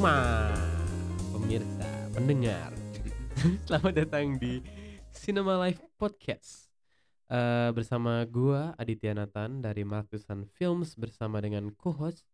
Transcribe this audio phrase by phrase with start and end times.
[0.00, 0.48] Hauma
[1.28, 1.84] Pemirsa,
[2.16, 2.72] pendengar
[3.68, 4.64] Selamat datang di
[5.12, 6.72] Cinema Life Podcast
[7.28, 12.24] Eh, Bersama gua Aditya Nathan dari Markusan Films Bersama dengan co-host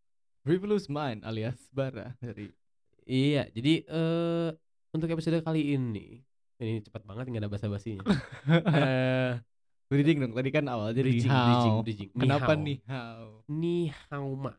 [0.47, 2.55] Frivolous Mind alias Bara dari
[3.03, 4.55] Iya, jadi eh
[4.95, 6.23] untuk episode kali ini
[6.63, 8.07] Ini cepat banget nggak ada basa-basinya
[8.79, 9.43] Eh,
[9.91, 11.43] Bridging dong, tadi kan awalnya di Bridging, how.
[11.51, 12.11] bridging, bridging.
[12.15, 12.63] Kenapa hao.
[12.63, 13.23] nih how?
[13.51, 14.55] Ni Hauma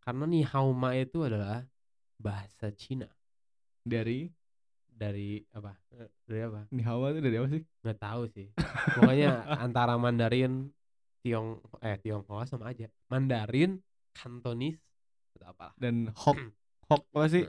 [0.00, 1.60] Karena Ni Hauma itu adalah
[2.18, 3.06] bahasa Cina.
[3.86, 4.28] Dari?
[4.90, 5.72] Dari apa?
[5.94, 6.60] Eh, Dari apa?
[6.74, 7.62] nih hawa itu dari apa sih?
[7.62, 8.46] nggak tahu sih.
[8.98, 9.30] Pokoknya
[9.62, 10.74] antara Mandarin
[11.22, 12.90] Tiong eh Tionghoa sama aja.
[13.06, 13.78] Mandarin
[14.10, 14.74] Kantonis
[15.38, 16.38] atau apa Dan hok
[16.90, 17.46] hok apa sih?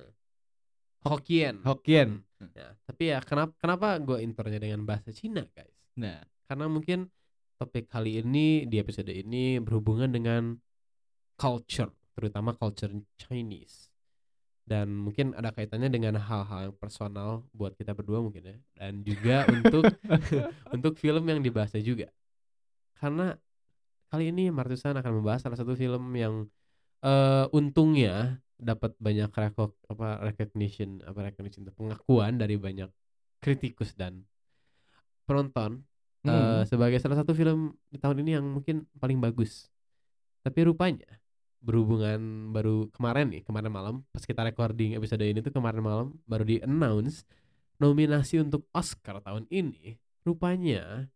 [1.02, 1.66] Hokkien.
[1.66, 2.22] Hokkien.
[2.54, 5.73] ya, tapi ya kenapa kenapa gue intronya dengan bahasa Cina guys?
[5.98, 7.09] Nah, karena mungkin
[7.58, 10.56] topik kali ini di episode ini berhubungan dengan
[11.36, 13.89] culture terutama culture Chinese
[14.70, 18.58] dan mungkin ada kaitannya dengan hal-hal yang personal buat kita berdua mungkin ya.
[18.78, 19.89] Dan juga untuk
[20.76, 22.14] untuk film yang dibahas juga.
[23.02, 23.34] Karena
[24.14, 26.45] kali ini Martusan akan membahas salah satu film yang
[27.02, 32.92] eh, untungnya dapat banyak rekok apa recognition apa recognition pengakuan dari banyak
[33.42, 34.30] kritikus dan
[35.26, 35.81] penonton.
[36.20, 36.67] Eh, Hmm.
[36.67, 39.72] sebagai salah satu film di tahun ini yang mungkin paling bagus.
[40.44, 41.08] Tapi rupanya
[41.60, 46.48] berhubungan baru kemarin nih kemarin malam pas kita recording episode ini tuh kemarin malam baru
[46.48, 47.28] di announce
[47.80, 49.98] nominasi untuk Oscar tahun ini.
[50.28, 51.08] Rupanya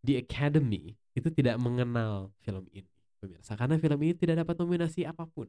[0.00, 2.88] di Academy itu tidak mengenal film ini
[3.20, 3.54] pemirsa.
[3.54, 5.46] Karena film ini tidak dapat nominasi apa pun.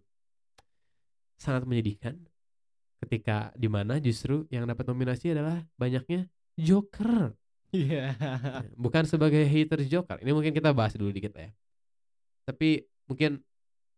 [1.40, 2.20] Sangat menyedihkan
[3.00, 6.28] ketika di mana justru yang dapat nominasi adalah banyaknya
[6.60, 7.34] Joker.
[7.72, 8.18] Iya.
[8.84, 11.50] bukan sebagai haters Joker ini mungkin kita bahas dulu dikit ya.
[12.44, 13.40] Tapi mungkin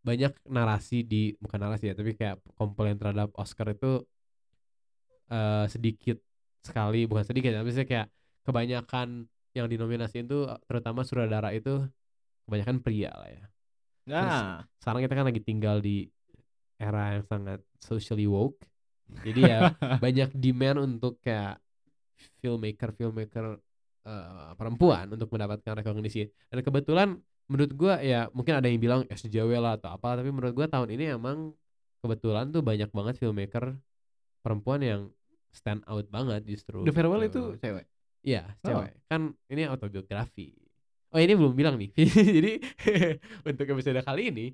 [0.02, 4.02] banyak narasi di bukan narasi ya tapi kayak komplain terhadap Oscar itu
[5.30, 6.18] eh, sedikit
[6.66, 7.06] sekali.
[7.06, 8.08] Bukan sedikit tapi saya kayak
[8.42, 11.86] kebanyakan yang dinominasi itu terutama sutradara itu
[12.48, 13.46] kebanyakan pria lah ya.
[14.10, 16.10] Nah, sekarang kita kan lagi tinggal di
[16.82, 18.58] era yang sangat socially woke.
[19.22, 19.70] Jadi ya
[20.04, 21.62] banyak demand untuk kayak
[22.42, 23.62] filmmaker filmmaker
[24.08, 27.10] eh, perempuan untuk mendapatkan recognition dan kebetulan
[27.52, 30.88] menurut gua ya mungkin ada yang bilang SJW lah atau apa tapi menurut gua tahun
[30.96, 31.52] ini emang
[32.00, 33.76] kebetulan tuh banyak banget filmmaker
[34.40, 35.02] perempuan yang
[35.52, 37.86] stand out banget justru The Farewell Eh, itu cewek.
[38.24, 38.72] Iya, Oh.
[38.72, 38.92] cewek.
[39.06, 40.56] Kan ini autobiografi.
[41.12, 41.92] Oh, ini belum bilang nih.
[42.40, 42.52] Jadi
[43.52, 44.46] untuk episode kali ini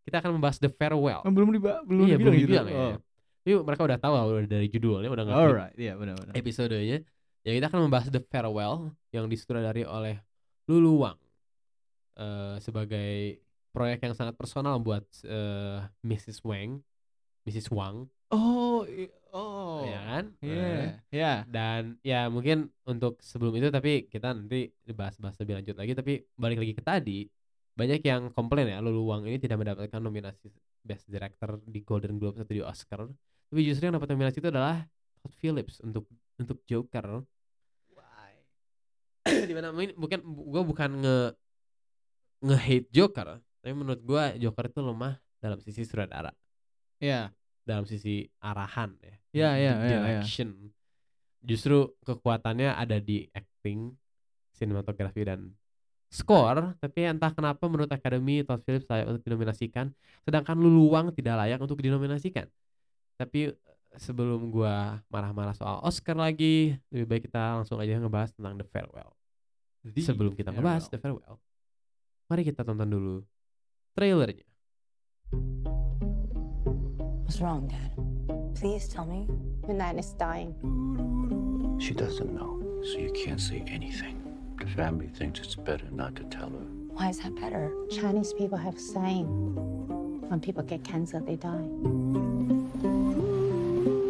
[0.00, 1.20] kita akan membahas The Farewell.
[1.22, 2.80] Oh, belum diba belum iya, belum dibilang dibilang gitu.
[2.96, 3.52] ya.
[3.52, 6.32] Yuk, mereka udah tahu lah, udah dari judulnya udah ngerti Alright, iya benar-benar.
[6.32, 6.98] episodenya.
[7.40, 10.20] Ya kita akan membahas The Farewell yang disutradari oleh
[10.68, 11.16] Lulu Wang.
[12.20, 13.40] Eh, sebagai
[13.72, 16.44] proyek yang sangat personal buat eh, Mrs.
[16.44, 16.84] Wang,
[17.48, 17.72] Mrs.
[17.72, 18.84] Wang, Oh,
[19.32, 19.82] oh.
[19.88, 20.24] ya kan?
[20.38, 21.32] Iya, Nah, iya.
[21.48, 26.62] dan ya mungkin untuk sebelum itu tapi kita nanti dibahas-bahas lebih lanjut lagi tapi balik
[26.62, 27.18] lagi ke tadi
[27.74, 30.52] banyak yang komplain ya Lulu Wang ini tidak mendapatkan nominasi
[30.84, 33.08] Best Director di Golden Globe atau di Oscar
[33.50, 34.84] tapi justru yang dapat nominasi itu adalah
[35.18, 36.06] Todd Phillips untuk
[36.38, 37.24] untuk Joker
[39.48, 41.18] di mana mungkin bukan gue bukan nge
[42.40, 46.32] nge hate Joker tapi menurut gue Joker itu lemah dalam sisi sutradara
[47.00, 47.32] Iya.
[47.64, 49.14] dalam sisi arahan ya.
[49.14, 49.98] Iya, iya, iya, iya.
[50.20, 50.74] direction.
[51.40, 53.94] Justru kekuatannya ada di acting,
[54.52, 55.54] sinematografi dan
[56.10, 59.94] score, tapi entah kenapa menurut Academy Todd Phillips layak untuk dinominasikan,
[60.26, 62.50] sedangkan Lulu Wang tidak layak untuk dinominasikan.
[63.16, 68.58] Tapi eh, sebelum gua marah-marah soal Oscar lagi, lebih baik kita langsung aja ngebahas tentang
[68.58, 69.14] The Farewell.
[69.86, 71.38] The sebelum kita ngebahas The Farewell.
[72.30, 73.26] Farewell, mari kita tonton dulu
[73.98, 74.46] trailernya.
[77.26, 77.90] What's wrong, Dad?
[78.54, 79.26] Please tell me.
[79.66, 80.54] Your nan is dying.
[81.82, 84.22] She doesn't know, so you can't say anything.
[84.62, 86.66] The family thinks it's better not to tell her.
[86.94, 87.74] Why is that better?
[87.90, 89.26] Chinese people have saying
[90.30, 91.66] when people get cancer, they die.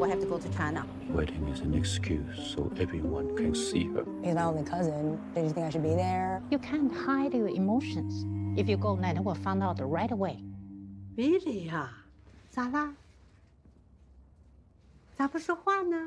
[0.00, 0.86] We have to go to China.
[1.10, 4.06] Wedding is an excuse so everyone can see her.
[4.24, 5.20] He's my only cousin.
[5.34, 6.40] Did you think I should be there?
[6.50, 8.24] You can't hide your emotions.
[8.56, 10.42] If you go, Nana will find out right away.
[11.18, 11.92] Really 呀、
[12.48, 12.94] 咋啦？
[15.18, 15.98] 咋不说话呢？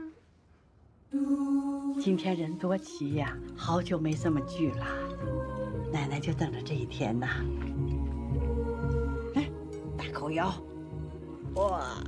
[2.02, 4.88] 今天人多齐呀、好久没这么聚了，
[5.92, 7.28] 奶奶就等着这一天呐。
[9.36, 9.48] 哎，
[9.96, 10.52] 大口摇，
[11.54, 12.02] 哇，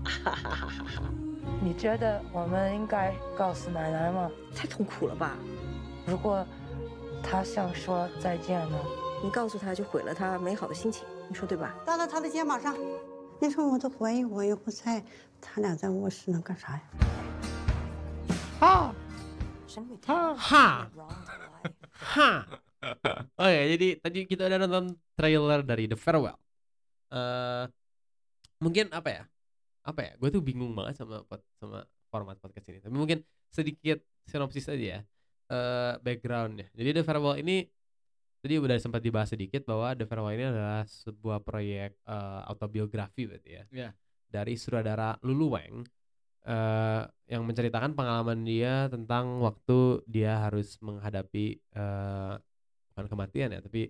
[1.62, 4.32] 你觉得我们应该告诉奶奶吗？
[4.56, 5.38] 太痛苦了吧！
[6.06, 6.46] 如果
[7.24, 8.78] 她想说再见呢？
[9.24, 11.74] 你告诉她就毁了她美好的心情，你说对吧？
[11.86, 12.76] 搭到她的肩膀上。
[13.42, 15.04] 那时候我都怀疑我又不在，
[15.42, 16.82] 他俩在卧室能干啥呀？
[18.60, 18.96] 啊！
[20.36, 20.36] 哈！
[20.38, 20.88] 哈！
[21.92, 22.48] 哈
[23.36, 26.40] ！Oke, jadi tadi kita udah nonton trailer dari The Farewell.
[27.12, 27.64] Eh, uh,
[28.64, 29.24] mungkin apa ya?
[29.86, 30.14] Apa ya?
[30.18, 32.80] Gue tuh bingung banget sama pod- sama format podcast ini.
[32.80, 35.00] Tapi mungkin sedikit sinopsis aja ya.
[35.46, 36.74] Eh backgroundnya.
[36.74, 37.62] Jadi The Farewell ini
[38.42, 43.52] tadi udah sempat dibahas sedikit bahwa The Farewell ini adalah sebuah proyek eh, autobiografi berarti
[43.52, 43.64] ya.
[43.70, 43.90] Iya.
[44.26, 45.86] Dari sutradara Lulu Wang
[46.46, 52.34] eh yang menceritakan pengalaman dia tentang waktu dia harus menghadapi eh
[52.94, 53.90] bukan kematian ya tapi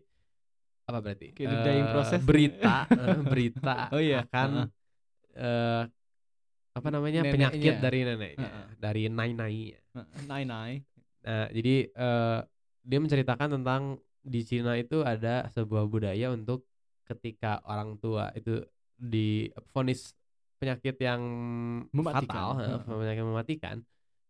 [0.88, 2.24] apa berarti Eh, process.
[2.24, 4.71] berita eh, berita Oh iya, akan
[5.35, 5.83] eh
[6.75, 7.33] apa namanya Neneknya.
[7.55, 8.65] penyakit dari neneknya Heeh.
[8.79, 9.59] dari nai nai
[10.27, 10.79] Nine nine.
[11.23, 12.39] Nah, jadi eh,
[12.83, 16.67] dia menceritakan tentang di Cina itu ada sebuah budaya untuk
[17.07, 18.59] ketika orang tua itu
[18.97, 20.11] difonis
[20.59, 21.21] penyakit yang
[21.95, 22.27] Mematikan.
[22.27, 22.97] fatal, eh, Heeh.
[22.99, 23.75] penyakit mematikan,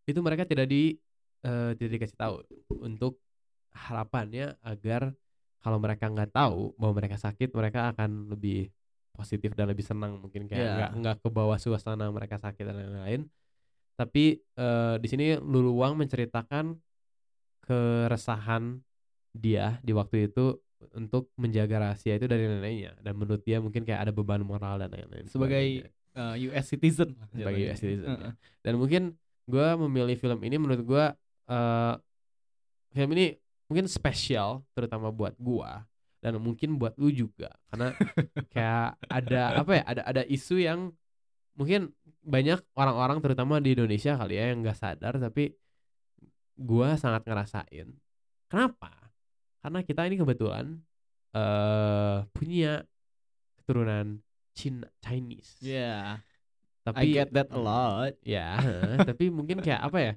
[0.05, 0.93] itu mereka tidak di
[1.45, 2.35] eh, tidak dikasih tahu
[2.83, 3.17] untuk
[3.73, 5.11] harapannya agar
[5.65, 8.69] kalau mereka nggak tahu bahwa mereka sakit, mereka akan lebih
[9.15, 10.73] positif dan lebih senang mungkin kayak Iya.
[10.75, 13.21] nggak nggak ke bawah suasana mereka sakit dan lain-lain.
[13.95, 16.75] Tapi eh, di sini Luluwang menceritakan
[17.63, 18.79] keresahan
[19.31, 20.56] dia di waktu itu
[20.94, 24.91] untuk menjaga rahasia itu dari neneknya dan menurut dia mungkin kayak ada beban moral dan
[24.91, 27.71] lain-lain Sebagai uh, US citizen sebagai.
[27.71, 28.15] US citizen ya.
[28.15, 28.33] Heeh.
[28.62, 29.03] dan mungkin
[29.45, 31.06] gue memilih film ini menurut gue
[31.45, 31.94] eh
[32.91, 33.33] film ini
[33.65, 35.83] mungkin spesial terutama buat gua
[36.25, 37.94] dan mungkin buat lu juga karena
[38.54, 40.89] kayak ada apa ya ada ada isu yang
[41.54, 41.94] mungkin
[42.25, 45.54] banyak orang-orang terutama di Indonesia kali ya yang nggak sadar tapi
[46.57, 47.94] gua sangat ngerasain
[48.50, 49.13] kenapa
[49.62, 50.81] karena kita ini kebetulan
[51.38, 52.81] eh punya
[53.62, 54.18] keturunan
[54.57, 56.25] Cina Chinese Yeah.
[56.81, 58.18] tapi I get that a lot.
[58.25, 60.13] ya heeh, tapi mungkin kayak apa ya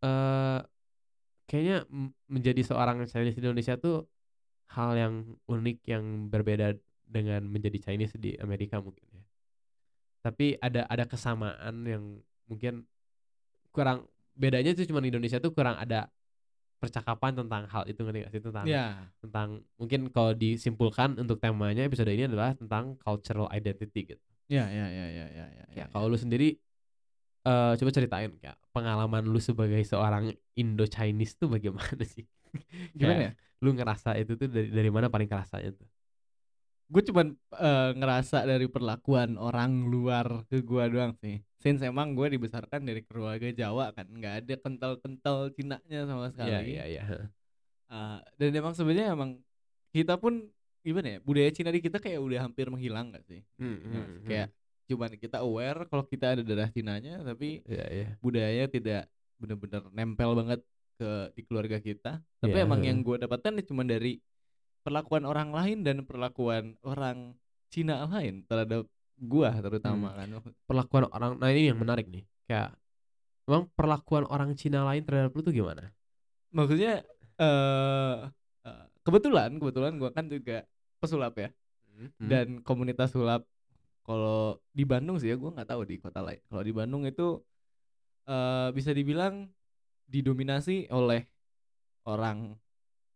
[0.00, 0.60] eh
[1.46, 1.76] kayaknya
[2.26, 4.08] menjadi seorang Chinese di Indonesia tuh
[4.68, 5.14] hal yang
[5.46, 6.74] unik yang berbeda
[7.06, 9.22] dengan menjadi Chinese di Amerika mungkin ya
[10.20, 12.18] tapi ada ada kesamaan yang
[12.50, 12.82] mungkin
[13.70, 16.10] kurang bedanya tuh cuma di Indonesia tuh kurang ada
[16.76, 19.08] percakapan tentang hal itu ngerti gak sih tentang Ya.
[19.22, 24.86] tentang mungkin kalau disimpulkan untuk temanya episode ini adalah tentang cultural identity gitu Ya, ya,
[24.86, 25.64] ya, ya, ya, ya.
[25.74, 26.54] Ya, kalau lu sendiri
[27.46, 32.26] eh coba ceritain kayak pengalaman lu sebagai seorang Indo Chinese tuh bagaimana sih?
[32.98, 33.32] Gimana ya?
[33.62, 35.88] Lu ngerasa itu tuh dari dari mana paling kerasanya tuh?
[36.86, 41.42] gue cuman eh, ngerasa dari perlakuan orang luar ke gua doang sih.
[41.58, 46.46] Since emang gue dibesarkan dari keluarga Jawa kan, nggak ada kental-kental Cinanya sama sekali.
[46.54, 47.02] Iya iya iya.
[47.90, 49.38] Eh, dan emang sebenarnya emang
[49.90, 50.46] kita pun
[50.86, 53.42] gimana ya budaya Cina di kita kayak udah hampir menghilang gak sih?
[53.58, 54.48] Hmm, Nah, hmm, kayak
[54.86, 58.08] cuman kita aware kalau kita ada darah Cinanya, tapi Iya iya.
[58.22, 59.02] budayanya tidak
[59.42, 60.60] bener-bener nempel banget
[60.96, 62.18] ke di keluarga kita.
[62.40, 64.18] Tapi Iya, emang yang gue dapatkan cuma dari
[64.86, 67.34] perlakuan orang lain dan perlakuan orang
[67.66, 68.86] Cina lain terhadap
[69.18, 70.28] gua terutama kan.
[70.70, 72.22] Perlakuan orang nah ini yang menarik nih.
[72.46, 72.78] Kayak
[73.50, 75.90] emang perlakuan orang Cina lain terhadap lu tuh gimana?
[76.54, 77.02] Maksudnya
[77.36, 78.16] eh
[78.64, 80.62] eh, kebetulan kebetulan gua kan juga
[81.02, 81.50] pesulap ya
[81.96, 82.28] Hmm.
[82.28, 83.48] dan komunitas sulap
[84.04, 86.44] kalau di Bandung sih ya gua nggak tahu di kota lain.
[86.44, 87.40] Kalau di Bandung itu
[88.28, 89.48] eh bisa dibilang
[90.06, 91.26] didominasi oleh
[92.06, 92.54] orang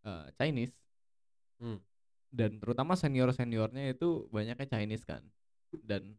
[0.05, 0.75] eh, Chinese
[1.61, 1.77] Hmm.
[2.33, 5.21] dan terutama senior seniornya itu banyaknya Chinese kan
[5.85, 6.17] dan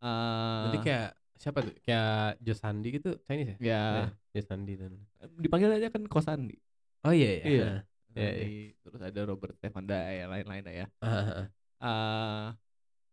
[0.00, 1.74] Berarti eh kayak siapa tuh?
[1.82, 3.56] Kayak Josandi gitu Chinese ya?
[3.58, 4.06] ya Iya,
[4.38, 4.92] Josandi dan
[5.36, 6.56] dipanggil aja kan Kosandi
[7.02, 7.44] Oh iya iya.
[7.44, 7.64] Iya.
[7.66, 7.80] Heeh.
[8.14, 8.46] Iya, iya.
[8.86, 11.48] Terus ada Robert Stefanda ya lain-lain ya ah.
[11.82, 12.46] eh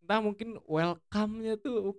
[0.05, 1.97] entah mungkin welcome-nya tuh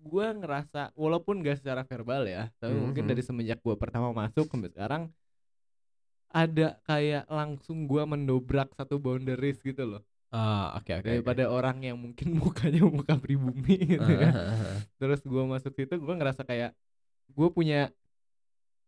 [0.00, 3.10] gua ngerasa walaupun gak secara verbal ya tapi mungkin Mhm.
[3.10, 5.02] dari semenjak gua pertama masuk sampai sekarang
[6.28, 11.00] ada kayak langsung gua mendobrak satu boundaries gitu loh Ah, oke oke.
[11.00, 11.08] oke.
[11.08, 14.78] daripada orang yang mungkin mukanya muka pribumi gitu ah, ah, ah.
[15.00, 16.76] terus gua masuk situ gua ngerasa kayak
[17.32, 17.88] gua punya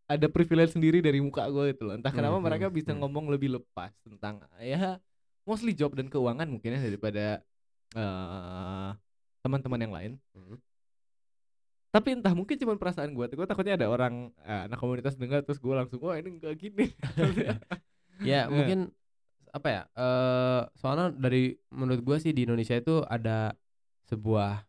[0.05, 2.99] ada privilege sendiri dari muka gue gitu loh entah kenapa Hmm, mereka hmm, bisa hmm.
[2.99, 4.99] ngomong lebih lepas tentang ya
[5.47, 7.39] mostly job dan keuangan mungkin ya daripada
[7.95, 8.89] eh
[9.41, 10.59] teman-teman yang lain Hmm.
[11.91, 15.59] Tapi entah mungkin cuma perasaan gue gue takutnya ada orang eh, anak komunitas dengar terus
[15.59, 16.87] gue langsung wah ini enggak gini
[18.21, 18.53] Ya Iya.
[18.53, 18.79] mungkin
[19.49, 19.81] apa ya?
[19.97, 23.51] eh soalnya dari menurut gua sih di Indonesia itu ada
[24.05, 24.63] sebuah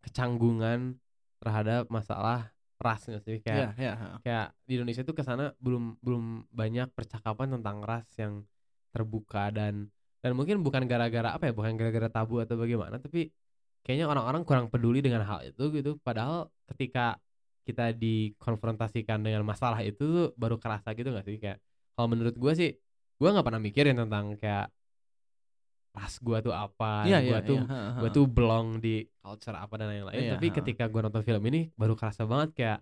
[0.00, 0.96] kecanggungan
[1.42, 4.06] terhadap masalah ras nggak sih kayak ya ya ha.
[4.20, 8.44] kayak di Indonesia itu ke sana belum belum banyak percakapan tentang ras yang
[8.92, 9.88] terbuka dan
[10.20, 13.28] dan mungkin bukan gara-gara apa ya bukan gara-gara tabu atau bagaimana tapi
[13.82, 17.18] kayaknya orang-orang kurang peduli dengan hal itu gitu padahal ketika
[17.64, 21.36] kita dikonfrontasikan dengan masalah itu tuh baru kerasa gitu gak sih?
[21.40, 21.58] Kayak
[21.96, 22.70] kalau menurut gue sih
[23.14, 24.68] gue nggak pernah mikirin tentang kayak
[25.94, 29.06] ras gue tuh apa Iya, gue iya, tuh iya, ha, ha, gue tuh belong di
[29.22, 30.18] culture apa dan lain-lain.
[30.18, 30.54] Iya, tapi ha.
[30.58, 32.78] ketika gue nonton film ini baru kerasa banget kayak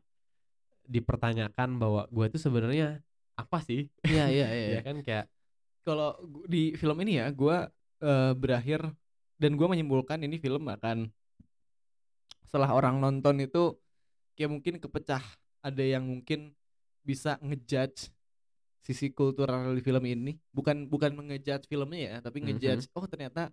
[0.89, 3.05] dipertanyakan bahwa gue tuh sebenarnya
[3.37, 3.89] apa sih?
[4.05, 4.69] Iya iya iya.
[4.79, 5.01] ya kan?
[5.05, 5.27] Kayak
[5.83, 6.15] Kalau
[6.47, 7.67] di film ini ya, gua
[7.99, 8.87] eh, berakhir
[9.35, 11.11] dan gua menyimpulkan ini film akan
[12.53, 13.73] setelah orang nonton itu
[14.37, 15.25] kayak mungkin kepecah.
[15.65, 16.53] Ada yang mungkin
[17.03, 18.13] bisa ngejudge
[18.83, 22.49] sisi kultural di film ini, bukan bukan mengejudge filmnya ya, tapi Mhm.
[22.49, 23.49] ngejudge oh ternyata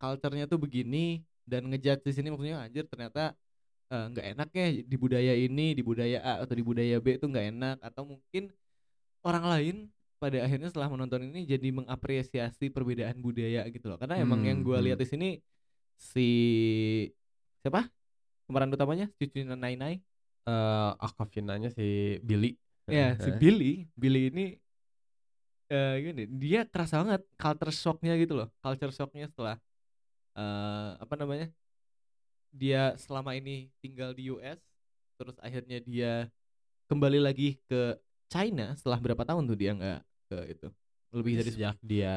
[0.00, 3.32] culture-nya tuh begini dan ngejudge di sini maksudnya anjir ternyata
[3.92, 7.26] eh, nggak enak ya di budaya ini, di budaya A atau di budaya B itu
[7.30, 8.50] nggak enak atau mungkin
[9.26, 9.76] orang lain
[10.22, 13.98] pada akhirnya setelah menonton ini jadi mengapresiasi perbedaan budaya gitu loh.
[14.00, 14.86] Karena emang yang Hmm, gue hmm.
[14.90, 15.28] lihat di sini
[15.96, 16.28] si
[17.62, 17.90] siapa
[18.46, 19.94] pemeran utamanya cucu Nai Nai
[20.46, 22.54] eh Aquafinanya si Billy.
[22.86, 23.38] Ya si Heeh.
[23.42, 23.72] Billy.
[23.98, 24.46] Billy ini
[25.66, 28.48] eh gini dia kerasa banget culture shocknya gitu loh.
[28.62, 29.58] Culture shocknya setelah
[30.38, 31.50] eh apa namanya
[32.54, 34.62] dia selama ini tinggal di US
[35.18, 36.30] terus akhirnya dia
[36.86, 37.98] kembali lagi ke
[38.30, 40.00] China setelah berapa tahun tuh dia nggak
[40.30, 40.68] ke itu
[41.14, 42.14] lebih dari sejak dia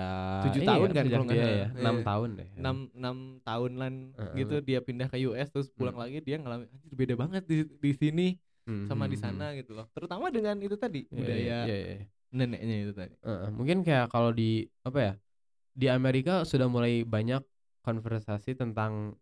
[0.49, 1.65] Tujuh iya, tahun kan sejak dia ya Iya.
[1.77, 4.35] enam tahun deh enam enam tahunan Heeh.
[4.43, 6.03] gitu dia pindah ke US terus pulang Hmm.
[6.07, 8.27] lagi dia ngalamin anjir beda banget di di sini
[8.69, 9.23] Hmm, sama hmm, di hmm.
[9.25, 12.05] sana gitu loh terutama dengan itu tadi Iya, budaya iya, iya, iya.
[12.29, 15.13] neneknya itu tadi Heeh, mungkin kayak kalau di apa ya
[15.73, 17.41] di Amerika sudah mulai banyak
[17.81, 19.15] konversasi tentang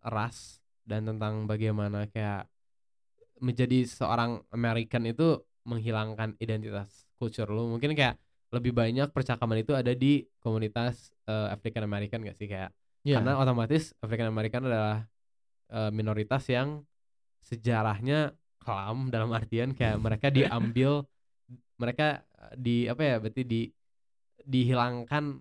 [0.00, 2.46] ras dan tentang bagaimana kayak
[3.42, 8.16] menjadi seorang American itu menghilangkan identitas culture lu mungkin kayak
[8.56, 12.72] lebih banyak percakapan itu ada di komunitas eh, African American gak sih kayak
[13.02, 13.22] Iya.
[13.22, 15.06] karena otomatis African American adalah
[15.70, 16.82] eh, minoritas yang
[17.38, 21.06] sejarahnya kelam dalam artian kayak mereka diambil
[21.78, 23.62] mereka eh, di apa ya berarti di
[24.42, 25.38] dihilangkan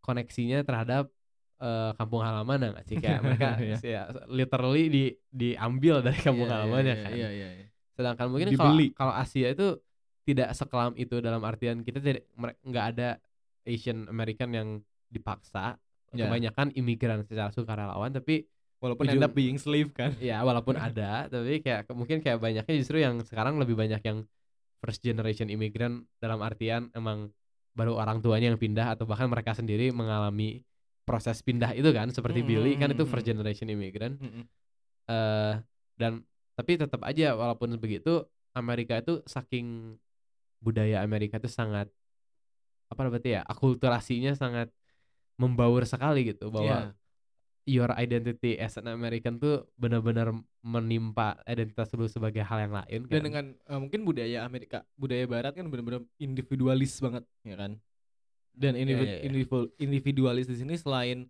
[0.00, 1.10] koneksinya terhadap
[1.58, 3.76] eh, kampung halaman ya nggak sih kayak mereka Iya.
[3.82, 7.66] ya, literally di diambil dari kampung Iya, iya, halamannya iya, kan iya, iya, iya.
[7.98, 9.74] sedangkan mungkin kalau kalau Asia itu
[10.28, 12.28] tidak sekelam itu dalam artian kita tidak
[12.62, 13.08] nggak ada
[13.64, 14.68] Asian American yang
[15.08, 16.24] dipaksa Ya.
[16.24, 18.48] kebanyakan imigran secara sukarelawan tapi
[18.80, 22.74] walaupun ujung- end up being slave kan ya walaupun ada tapi kayak mungkin kayak banyaknya
[22.80, 24.24] justru yang sekarang lebih banyak yang
[24.80, 27.28] first generation imigran dalam artian emang
[27.76, 30.64] baru orang tuanya yang pindah atau bahkan mereka sendiri mengalami
[31.04, 33.30] proses pindah itu kan seperti Mm, Billy kan mm, itu mm, first mm.
[33.36, 34.44] generation imigran Mm-mm.
[35.12, 35.54] eh
[36.00, 36.24] dan
[36.56, 38.24] tapi tetap aja walaupun begitu
[38.56, 40.00] Amerika itu saking
[40.58, 41.86] budaya Amerika itu sangat
[42.88, 44.72] apa berarti ya akulturasinya sangat
[45.36, 46.96] membaur sekali gitu bahwa Iya.
[47.68, 53.12] your identity as an American tuh benar-benar menimpa identitas lu sebagai hal yang lain dan
[53.12, 53.22] kan.
[53.22, 57.76] dengan eh, mungkin budaya Amerika budaya Barat kan benar-benar individualis banget ya kan
[58.52, 59.24] dan individu- iya, iya.
[59.24, 61.28] individu- individualis di sini selain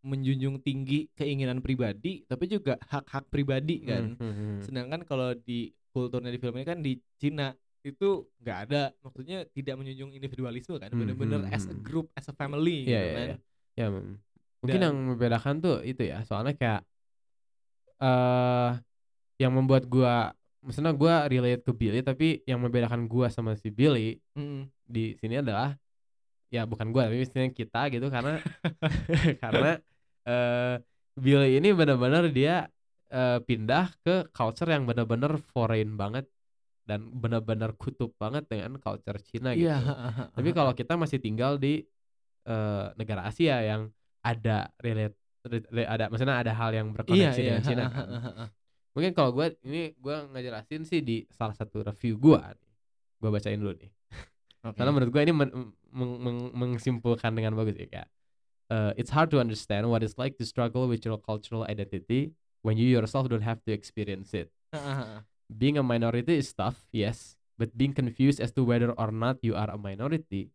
[0.00, 4.58] menjunjung tinggi keinginan pribadi tapi juga hak-hak pribadi kan Hmm, hmm, hmm.
[4.62, 8.08] sedangkan kalau di kulturnya di film ini kan di Cina itu
[8.44, 11.80] nggak ada maksudnya tidak menjunjung individualisme kan Hmm, bener-bener hmm, as a hmm.
[11.80, 13.36] group as a family Iya, gitu iya, kan iya.
[13.78, 14.14] Ya, mm.
[14.60, 16.84] mungkin Dan- yang membedakan tuh itu ya, soalnya kayak
[18.00, 18.70] eh
[19.40, 24.20] yang membuat gua maksudnya gua relate ke Billy tapi yang membedakan gua sama si Billy
[24.36, 24.68] Mm-mm.
[24.84, 25.76] di sini adalah
[26.52, 28.40] ya bukan gua tapi istilahnya kita gitu karena
[29.44, 29.70] karena
[30.28, 30.74] eh
[31.16, 32.68] Billy ini benar-benar dia
[33.12, 36.28] eh, pindah ke culture yang benar-benar foreign banget
[36.90, 39.70] dan benar-benar kutub banget dengan culture Cina gitu.
[39.70, 39.78] Iya,
[40.34, 41.86] Tapi kalau kita masih tinggal di
[42.50, 43.86] eh, negara Asia yang
[44.26, 45.14] ada relate
[45.46, 48.06] re- re- ada maksudnya ada hal yang berkoneksi dengan Cina kan.
[48.90, 52.42] Mungkin kalau gue ini gue ngejelasin sih di salah satu review gue,
[53.22, 53.90] gue bacain dulu nih.
[54.66, 54.76] Oke.
[54.76, 55.54] Karena menurut gue ini men-
[55.94, 58.08] meng- meng- mengsimpulkan dengan bagus ya kayak
[58.68, 62.34] uh, it's hard to understand what it's like to struggle with your cultural identity
[62.66, 64.50] when you yourself don't have to experience it.
[65.50, 69.58] Being a minority is tough, yes, but being confused as to whether or not you
[69.58, 70.54] are a minority,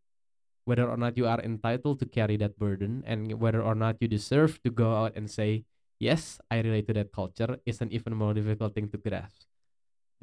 [0.64, 4.08] whether or not you are entitled to carry that burden, and whether or not you
[4.08, 5.68] deserve to go out and say,
[6.00, 9.46] yes, I relate to that culture, is an even more difficult thing to grasp.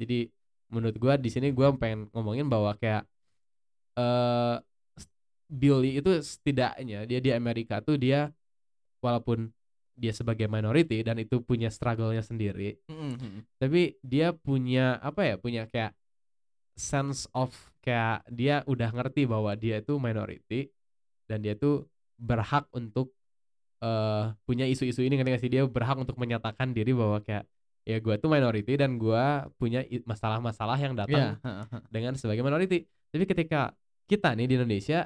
[0.01, 0.27] Jadi
[0.73, 3.05] menurut gua di sini gua pengen ngomongin bahwa kayak
[3.93, 4.57] eh
[5.53, 8.33] Billy itu setidaknya dia di Amerika tuh dia
[9.05, 9.53] walaupun
[9.93, 13.45] dia sebagai minority dan itu punya struggle-nya sendiri, Mm-mm.
[13.61, 15.93] tapi dia punya apa ya punya kayak
[16.73, 17.53] sense of
[17.85, 20.73] kayak dia udah ngerti bahwa dia itu minority
[21.29, 21.85] dan dia tuh
[22.17, 23.13] berhak untuk
[23.83, 27.45] eh punya isu-isu ini ngerti gak sih dia berhak untuk menyatakan diri bahwa kayak
[27.83, 31.83] ya gua tuh minority dan gua punya masalah-masalah yang datang Iya, heeh, heeh.
[31.91, 32.87] dengan sebagai minority.
[33.11, 33.75] Tapi ketika
[34.07, 35.03] kita nih di Indonesia,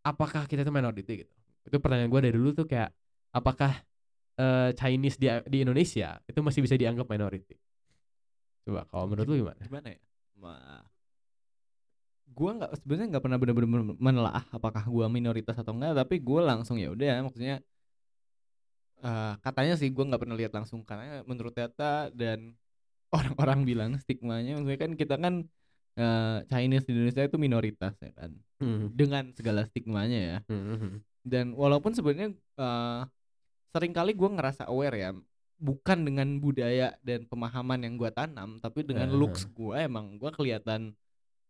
[0.00, 1.34] apakah kita itu minority gitu?
[1.64, 2.92] Itu pertanyaan gue dari dulu tuh kayak,
[3.34, 3.72] apakah
[4.38, 7.58] eh, Chinese di di Indonesia itu masih bisa dianggap minority?
[8.64, 9.60] Coba kalau menurut lu gimana?
[9.60, 10.00] gimana ya
[10.40, 10.86] Ma-
[12.34, 16.40] gua nggak sebenarnya nggak pernah benar-benar men- menelaah apakah gua minoritas atau enggak tapi gua
[16.56, 17.60] langsung ya udah maksudnya
[19.04, 22.56] eh, katanya sih gua nggak pernah lihat langsung karena menurut data dan
[23.16, 25.34] orang-orang bilang stigmanya maksudnya kan kita kan
[26.00, 28.86] eh, Chinese di Indonesia itu minoritas ya kan Hmm.
[28.94, 30.92] dengan segala stigmanya ya Hmm, hmm,
[31.26, 33.00] dan walaupun sebenarnya eh
[33.74, 35.10] sering kali gue ngerasa aware ya
[35.58, 39.16] bukan dengan budaya dan pemahaman yang gue tanam tapi dengan Eh.
[39.18, 40.94] looks gue emang gue kelihatan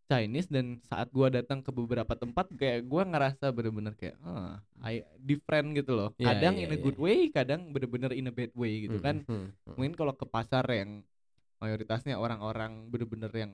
[0.04, 5.00] Chinese dan saat gue datang ke beberapa tempat kayak gue ngerasa bener-bener kayak ah I
[5.16, 6.84] different gitu loh Iya, kadang iya, in a iya.
[6.84, 9.74] good way kadang bener-bener in a bad way gitu hmm, kan hmm, hmm.
[9.76, 11.00] mungkin kalau ke pasar yang
[11.60, 13.52] mayoritasnya orang-orang bener-bener yang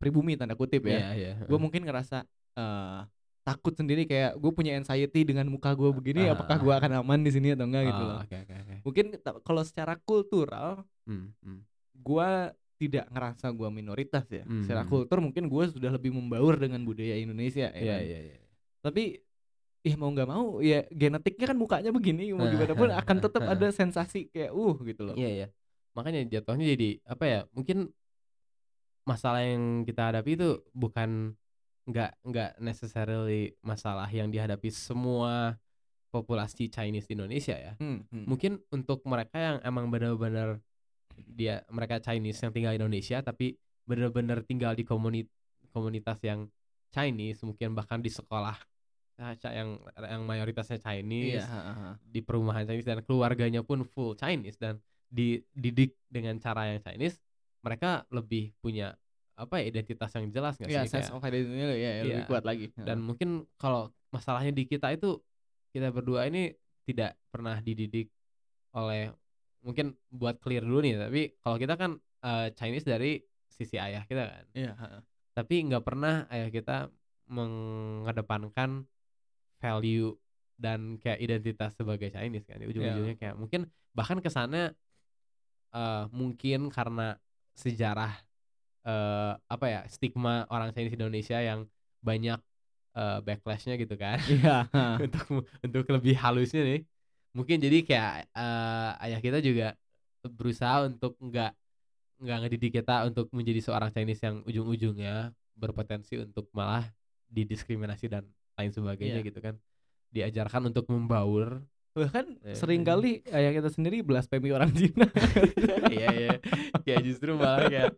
[0.00, 1.32] pribumi tanda kutip ya Iya, iya.
[1.44, 2.24] gue mungkin ngerasa
[2.56, 3.00] eh
[3.42, 6.78] takut sendiri kayak gue punya anxiety dengan muka gue begini Ah, apakah ah, gue ah.
[6.78, 8.74] akan aman di sini atau enggak gitu Oh, loh Oke, oke, oke.
[8.86, 9.06] mungkin
[9.42, 11.60] kalau secara kultural Hmm, hmm.
[11.98, 12.28] gue
[12.78, 14.90] tidak ngerasa gue minoritas ya secara Hmm.
[14.90, 18.02] kultur mungkin gue sudah lebih membaur dengan budaya Indonesia ya Iya, kan?
[18.06, 18.36] iya, iya.
[18.78, 19.02] tapi
[19.82, 23.66] ya mau nggak mau ya genetiknya kan mukanya begini mau gimana pun akan tetap ada
[23.70, 25.46] sensasi kayak uh gitu loh Iya, iya.
[25.92, 27.40] Makanya jatuhnya jadi apa ya?
[27.52, 27.90] Mungkin
[29.02, 31.34] masalah yang kita hadapi itu bukan
[31.82, 35.58] nggak nggak necessarily masalah yang dihadapi semua
[36.12, 37.72] populasi Chinese di Indonesia ya.
[37.80, 38.28] Hmm, hmm.
[38.28, 40.60] Mungkin untuk mereka yang emang benar-benar
[41.16, 45.28] dia mereka Chinese yang tinggal di Indonesia tapi benar-benar tinggal di komuni-
[45.72, 46.48] komunitas yang
[46.92, 48.56] Chinese mungkin bahkan di sekolah
[49.20, 51.90] ah, yang yang mayoritasnya Chinese iya ha, ha.
[52.00, 54.80] di perumahan Chinese dan keluarganya pun full Chinese dan
[55.12, 57.20] dididik dengan cara yang Chinese
[57.60, 58.96] mereka lebih punya
[59.32, 62.22] apa ya identitas yang jelas nggak Iya, sih sense Kayak- of identity ya, ya, lebih
[62.22, 62.28] Iya.
[62.28, 65.16] kuat lagi dan mungkin kalau masalahnya di kita itu
[65.72, 66.52] kita berdua ini
[66.84, 68.12] tidak pernah dididik
[68.72, 69.08] oleh
[69.62, 74.22] mungkin buat clear dulu nih tapi kalau kita kan eh, Chinese dari sisi ayah kita
[74.26, 75.00] kan iya ha.
[75.32, 76.92] tapi nggak pernah ayah kita
[77.26, 78.84] mengedepankan
[79.56, 80.12] value
[80.58, 84.72] dan kayak identitas sebagai Chinese kan ujung-ujungnya kayak mungkin bahkan ke sana
[85.72, 87.16] eh mungkin karena
[87.54, 88.12] sejarah
[88.82, 91.64] eh apa ya stigma orang Chinese di Indonesia yang
[92.00, 92.38] banyak
[92.92, 94.98] eh, backlashnya gitu kan iya ha.
[95.04, 95.26] untuk
[95.62, 96.80] untuk lebih halusnya nih
[97.30, 99.78] mungkin jadi kayak eh, ayah kita juga
[100.22, 101.52] berusaha untuk nggak
[102.22, 106.86] nggak ngedidik kita untuk menjadi seorang Chinese yang ujung-ujungnya berpotensi untuk malah
[107.26, 109.26] didiskriminasi dan lain sebagainya Iya.
[109.26, 109.54] gitu kan
[110.12, 112.54] diajarkan untuk membaur bahkan Eh.
[112.54, 115.08] sering kali ayah kita sendiri blasfemi orang Cina
[115.92, 116.32] iya iya
[116.80, 117.92] kayak justru malah kayak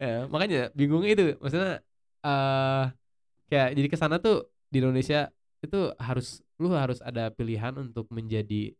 [0.00, 1.24] ya, makanya bingungnya itu.
[1.42, 1.82] Maksudnya
[2.26, 2.84] eh
[3.46, 5.30] kayak jadi ke sana tuh di Indonesia
[5.62, 8.72] itu harus lu harus ada pilihan untuk menjadi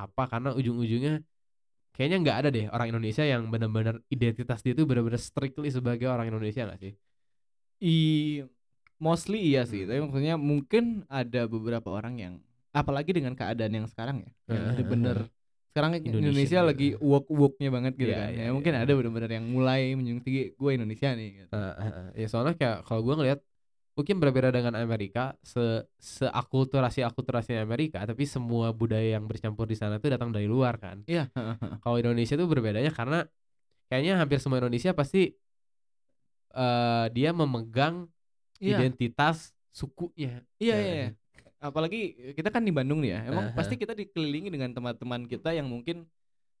[0.00, 0.26] apa.
[0.28, 1.22] Karena ujung-ujungnya
[1.94, 6.26] kayaknya nggak ada deh orang Indonesia yang benar-benar identitas dia tuh benar-benar strictly sebagai orang
[6.26, 6.92] Indonesia nggak sih?
[7.84, 7.96] I
[8.98, 9.88] mostly iya sih, Hmm.
[9.90, 12.34] tapi maksudnya mungkin ada beberapa orang yang
[12.74, 15.18] apalagi dengan keadaan yang sekarang ya, yang bener-bener
[15.74, 16.68] sekarang Indonesia gitu.
[16.70, 18.30] lagi woke woke-nya banget gitu Iya, kan.
[18.30, 18.86] iya, ya mungkin iya.
[18.86, 21.28] ada bener-bener yang mulai menjunjung tinggi gue Indonesia nih.
[21.34, 21.48] Gitu.
[21.50, 22.08] Eh, eh, eh.
[22.22, 23.40] ya soalnya kayak kalau gue ngelihat
[23.94, 29.98] mungkin berbeda dengan Amerika se seakulturasi akulturasi Amerika tapi semua budaya yang bercampur di sana
[29.98, 31.26] tuh datang dari luar kan Iya.
[31.34, 31.78] heeh.
[31.82, 33.26] kalau Indonesia tuh berbedanya karena
[33.90, 35.34] kayaknya hampir semua Indonesia pasti
[36.54, 38.06] eh dia memegang
[38.62, 38.78] Iya.
[38.78, 41.10] identitas sukunya Iya, Ya, iya, iya.
[41.64, 43.20] Apalagi kita kan di Bandung nih ya.
[43.32, 43.56] Emang Aha.
[43.56, 46.04] pasti kita dikelilingi dengan teman-teman kita yang mungkin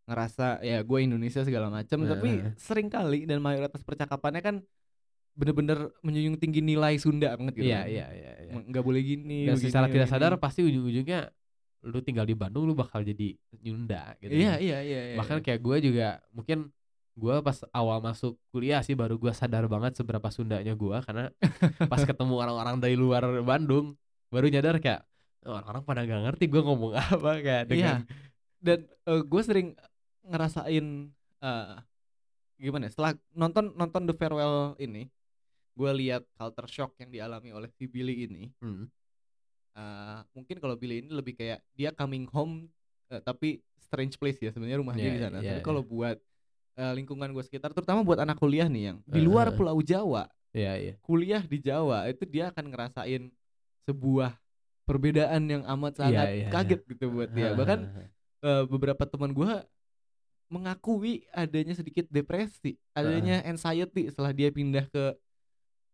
[0.08, 2.56] ngerasa ya gue Indonesia segala macam, tapi Aha.
[2.56, 4.56] sering kali dan mayoritas percakapannya kan
[5.34, 7.66] bener-bener menjunjung tinggi nilai Sunda banget gitu.
[7.66, 7.90] iya kan.
[7.90, 8.52] iya iya iya.
[8.54, 11.26] nggak boleh gini dan begini, secara tidak sadar pasti ujung-ujungnya
[11.84, 15.16] lu tinggal di Bandung lu bakal jadi Nyunda gitu iya iya iya iya.
[15.18, 16.70] bahkan kayak gue juga mungkin
[17.14, 21.30] gue pas awal masuk kuliah sih baru gue sadar banget seberapa Sundanya gue karena
[21.92, 23.98] pas ketemu orang-orang dari luar Bandung
[24.34, 25.06] baru nyadar kayak
[25.44, 27.96] "Oh, orang-orang pada nggak ngerti gue ngomong apa kayak iya dengan
[28.58, 29.68] dan gue sering
[30.24, 30.86] ngerasain
[31.38, 31.74] eh
[32.54, 35.10] gimana ya, setelah nonton nonton The Farewell ini
[35.74, 38.86] gue lihat culture shock yang dialami oleh si Billy ini Hmm.
[39.74, 42.70] eh, mungkin kalau Billy ini lebih kayak dia coming home
[43.08, 45.66] eh, tapi strange place ya sebenarnya rumah dia Iya, di sana iya, tapi iya.
[45.66, 46.16] kalau buat
[46.74, 49.54] eh, lingkungan gue sekitar terutama buat anak kuliah nih yang di Eh, luar eh.
[49.54, 53.22] Pulau Jawa Iya iya kuliah di Jawa itu dia akan ngerasain
[53.84, 54.36] sebuah
[54.84, 57.56] perbedaan yang amat sangat iya, kaget gitu buat dia.
[57.56, 57.78] Bahkan
[58.44, 59.64] eh, beberapa teman gua
[60.52, 65.04] mengakui adanya sedikit depresi, adanya anxiety setelah dia pindah ke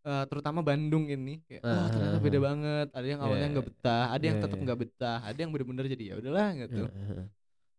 [0.07, 1.43] eh, terutama Bandung ini.
[1.47, 2.89] Kayak, oh ternyata beda banget.
[2.91, 4.65] Ada yang Iya, awalnya nggak betah, ada yang iya, tetap iya.
[4.67, 6.83] nggak betah, ada yang bener-bener jadi ya udahlah gitu.
[6.91, 7.25] Heeh.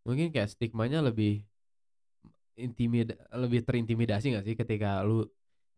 [0.02, 1.46] Mungkin kayak stigmanya lebih
[2.56, 5.24] intimid lebih terintimidasi gak sih ketika lu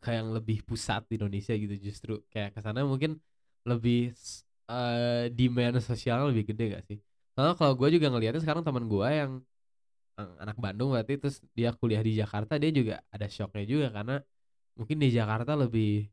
[0.02, 3.16] kayak yang lebih pusat di Indonesia gitu justru kayak ke sana mungkin
[3.64, 4.12] lebih
[4.70, 6.98] eh, demand sosial lebih gede gak sih?
[7.34, 9.32] Karena kalau gue juga ngeliatnya sekarang teman gue yang
[10.20, 14.16] eh, anak Bandung berarti terus dia kuliah di Jakarta dia juga ada shocknya juga karena
[14.78, 16.10] mungkin di Jakarta lebih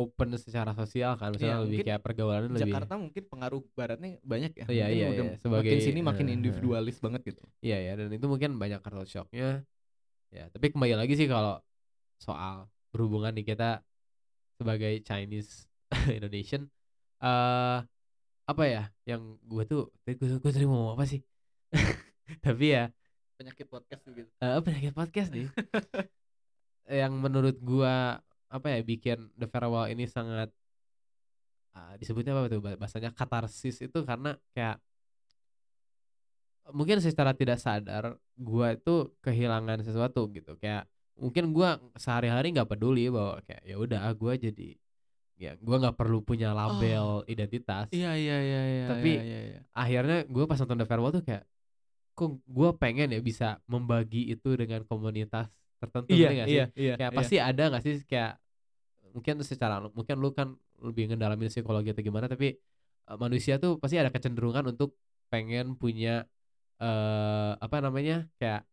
[0.00, 4.52] open secara sosial kan misalnya Iya, lebih kayak pergaulannya lebih Jakarta mungkin pengaruh baratnya banyak
[4.56, 4.64] ya.
[4.70, 5.34] Iya, iya, udah iya.
[5.42, 6.36] Sebagai- makin sini makin heeh.
[6.40, 7.42] individualis banget gitu.
[7.60, 9.66] Iya ya dan itu mungkin banyak culture shocknya
[10.30, 11.58] ya tapi kembali lagi sih kalau
[12.22, 13.82] soal berhubungan nih kita
[14.56, 15.66] sebagai Chinese
[16.16, 16.66] Indonesian
[17.20, 17.78] eh
[18.50, 21.20] apa ya yang gue tuh tadi gue, gue tadi mau ngomong apa sih?
[22.44, 22.90] Tapi ya
[23.40, 24.28] Penyakit podcast gitu.
[24.28, 25.48] eh penyakit podcast nih.
[27.00, 28.20] Yang menurut gua
[28.52, 30.52] apa ya bikin The Farewell ini sangat
[31.72, 34.76] ah, disebutnya apa tuh bah- bahasanya katarsis itu karena kayak
[36.74, 40.60] mungkin secara tidak sadar gua itu kehilangan sesuatu gitu.
[40.60, 40.84] Kayak
[41.16, 44.76] mungkin gua sehari-hari nggak peduli bahwa kayak ya udah gua jadi
[45.40, 48.86] ya gua nggak perlu punya label identitas Iya iya iya iya.
[48.86, 49.60] Tapi- iya, iya, iya.
[49.72, 51.48] akhirnya gue pas nonton The Farewell tuh kayak
[52.12, 55.48] kok gue pengen ya bisa membagi itu dengan komunitas
[55.80, 56.94] tertentu Iya ngerti nggak iya sih iya.
[56.94, 57.16] kayak iya.
[57.16, 58.32] pasti ada nggak sih kayak
[59.10, 60.48] mungkin secara mungkin lu kan
[60.78, 62.52] lebih ngedalamin psikologi atau gimana tapi
[63.08, 64.92] eh, manusia tuh pasti ada kecenderungan untuk
[65.26, 66.28] pengen punya
[66.76, 68.68] eh apa namanya kayak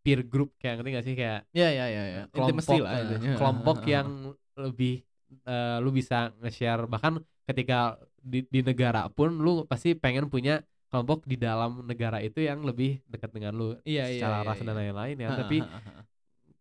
[0.00, 2.22] peer group kayak ngerti gak sih kayak Iya iya iya iya.
[2.30, 3.34] Intimacy kelompok lah intinya.
[3.40, 4.06] kelompok yang
[4.54, 4.94] lebih
[5.44, 11.26] eh, lu bisa nge-share bahkan ketika di, di negara pun lu pasti pengen punya kelompok
[11.26, 14.70] di dalam negara itu yang lebih dekat dengan lu Iya, iya, secara iya, ras dan
[14.70, 14.78] iya.
[14.78, 16.00] lain-lain ya Ha, tapi ha, ha,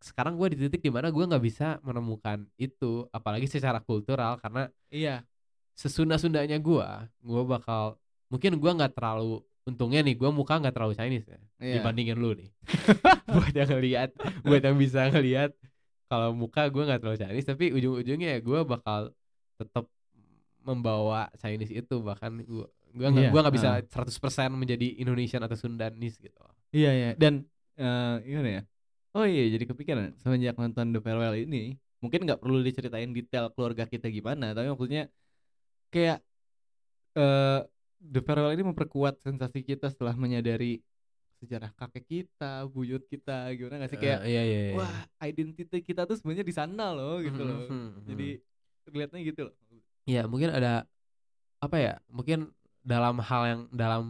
[0.03, 4.67] sekarang gue di titik di mana gue nggak bisa menemukan itu apalagi secara kultural karena
[4.91, 5.23] iya.
[5.77, 6.87] sesunda-sundanya gue
[7.23, 7.95] gue bakal
[8.27, 11.79] mungkin gue nggak terlalu untungnya nih gue muka nggak terlalu Chinese ya Iya.
[11.79, 12.51] dibandingin lu nih
[13.31, 14.09] buat yang ngelihat
[14.43, 15.55] buat yang bisa ngelihat
[16.13, 19.09] kalau muka gue nggak terlalu Chinese tapi ujung-ujungnya ya gue bakal
[19.57, 19.89] tetap
[20.61, 23.81] membawa Chinese itu bahkan gue gue nggak gua nggak bisa ah.
[23.81, 26.37] 100% menjadi Indonesian atau Sundanese gitu
[26.73, 27.45] Iya iya dan
[27.77, 28.61] eh, gimana ya?
[29.13, 33.89] Oh iya jadi kepikiran semenjak nonton The Farewell ini mungkin nggak perlu diceritain detail keluarga
[33.89, 35.09] kita gimana tapi maksudnya
[35.89, 36.21] kayak
[37.17, 37.61] eh
[38.03, 40.83] The Farewell ini memperkuat sensasi kita setelah menyadari
[41.43, 44.73] sejarah kakek kita, buyut kita gimana nggak sih kayak Eh, iya iya iya.
[44.79, 44.95] wah
[45.27, 47.61] identitas kita tuh sebenarnya di sana loh gitu Mhm, loh.
[47.67, 48.27] mhm, Jadi
[48.87, 49.55] terlihatnya gitu loh.
[50.03, 50.83] ya mungkin ada
[51.63, 52.51] apa ya mungkin
[52.83, 54.03] dalam hal yang dalam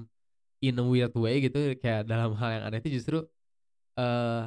[0.64, 3.22] in a weird way gitu kayak dalam hal yang aneh itu justru
[3.98, 4.44] eh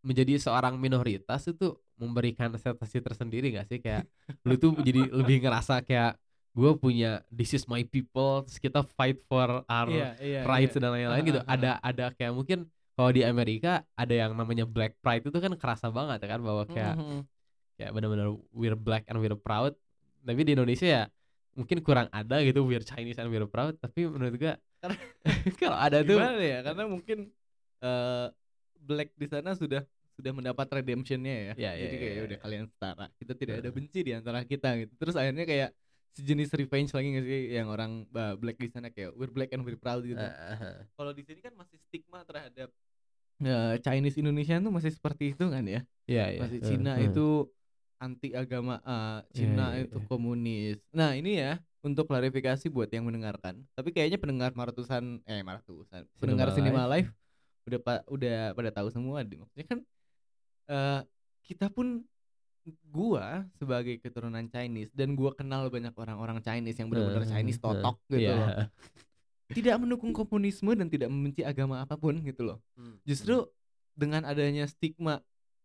[0.00, 4.08] menjadi seorang minoritas itu memberikan sensasi tersendiri gak sih kayak
[4.48, 6.16] lu tuh jadi lebih ngerasa kayak
[6.50, 10.40] gue punya this is my people terus kita fight for our Iya iya.
[10.42, 10.82] rights iya.
[10.82, 15.22] dan lain-lain gitu ada ada kayak mungkin kalau di Amerika ada yang namanya black pride
[15.22, 17.20] itu kan kerasa banget ya kan bahwa kayak Mhm.
[17.74, 19.72] kayak benar-benar we're black and we're proud
[20.20, 21.04] tapi di Indonesia ya
[21.52, 25.00] mungkin kurang ada gitu we're Chinese and we're proud tapi menurut gua Karena-
[25.60, 26.58] kalau ada tuh Gimana ya?
[26.62, 27.18] Karena mungkin
[27.78, 28.26] eh
[28.80, 29.84] Black di sana sudah
[30.16, 31.52] sudah mendapat redemptionnya ya.
[31.54, 32.42] Iya, Jadi kayak iya, udah iya.
[32.42, 33.06] kalian setara.
[33.14, 34.92] Kita tidak ada benci di antara kita gitu.
[34.96, 35.70] Terus akhirnya kayak
[36.14, 39.62] sejenis revenge lagi nggak sih yang orang bah, Black di sana kayak we're black and
[39.62, 40.18] we're proud gitu.
[40.18, 42.68] Eh, Kalau di sini kan masih stigma terhadap
[43.40, 45.80] eh, Chinese Indonesia tuh masih seperti itu kan ya.
[46.04, 47.08] iya iya Masih Eh, Cina eh.
[47.08, 47.46] itu
[48.00, 50.06] anti agama A, Cina iya, itu iya.
[50.08, 50.80] komunis.
[50.90, 53.60] Nah, ini ya untuk klarifikasi buat yang mendengarkan.
[53.76, 56.04] Tapi kayaknya pendengar maratusan eh maratusan.
[56.16, 57.12] Pendengar Cinema Live
[57.68, 59.36] udah pa- udah pada tahu semua deh.
[59.40, 59.78] Maksudnya kan
[60.70, 61.00] eh
[61.44, 62.04] kita pun
[62.88, 68.30] gua sebagai keturunan Chinese dan gua kenal banyak orang-orang Chinese yang benar-benar Chinese totok gitu
[68.30, 68.36] iya.
[68.36, 68.48] loh.
[69.56, 72.62] Tidak mendukung komunisme dan tidak membenci agama apa pun gitu loh.
[72.78, 73.50] Hmm, Justru
[73.98, 75.18] dengan adanya stigma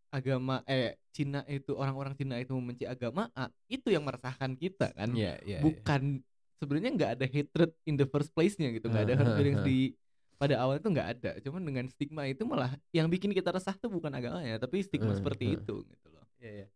[0.09, 5.13] agama eh Cina itu orang-orang Cina itu membenci agama A, itu yang meresahkan kita kan.
[5.13, 5.63] iya iya iya.
[5.63, 6.25] Bukan
[6.59, 9.67] sebenarnya nggak ada hatred in the first place-nya gitu, nggak ada eh, feelings eh.
[9.67, 9.77] di
[10.35, 11.31] pada awal itu nggak ada.
[11.39, 15.17] Cuman dengan stigma itu malah yang bikin kita resah tuh bukan agamanya, tapi stigma Eh,
[15.19, 15.55] seperti eh.
[15.59, 16.25] itu gitu loh.
[16.39, 16.67] Iya, iya.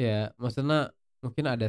[0.00, 1.68] Ya, maksudnya mungkin ada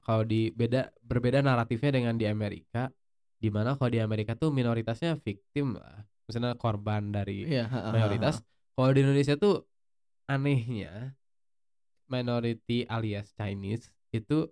[0.00, 2.88] kalau di beda berbeda naratifnya dengan di Amerika,
[3.36, 7.90] di mana kalau di Amerika tuh minoritasnya victim lah, maksudnya korban dari Iya, ha, ha,
[7.92, 8.40] mayoritas.
[8.40, 8.44] ha.
[8.72, 9.68] Kalau di Indonesia tuh
[10.24, 11.12] anehnya
[12.08, 14.48] minority alias Chinese itu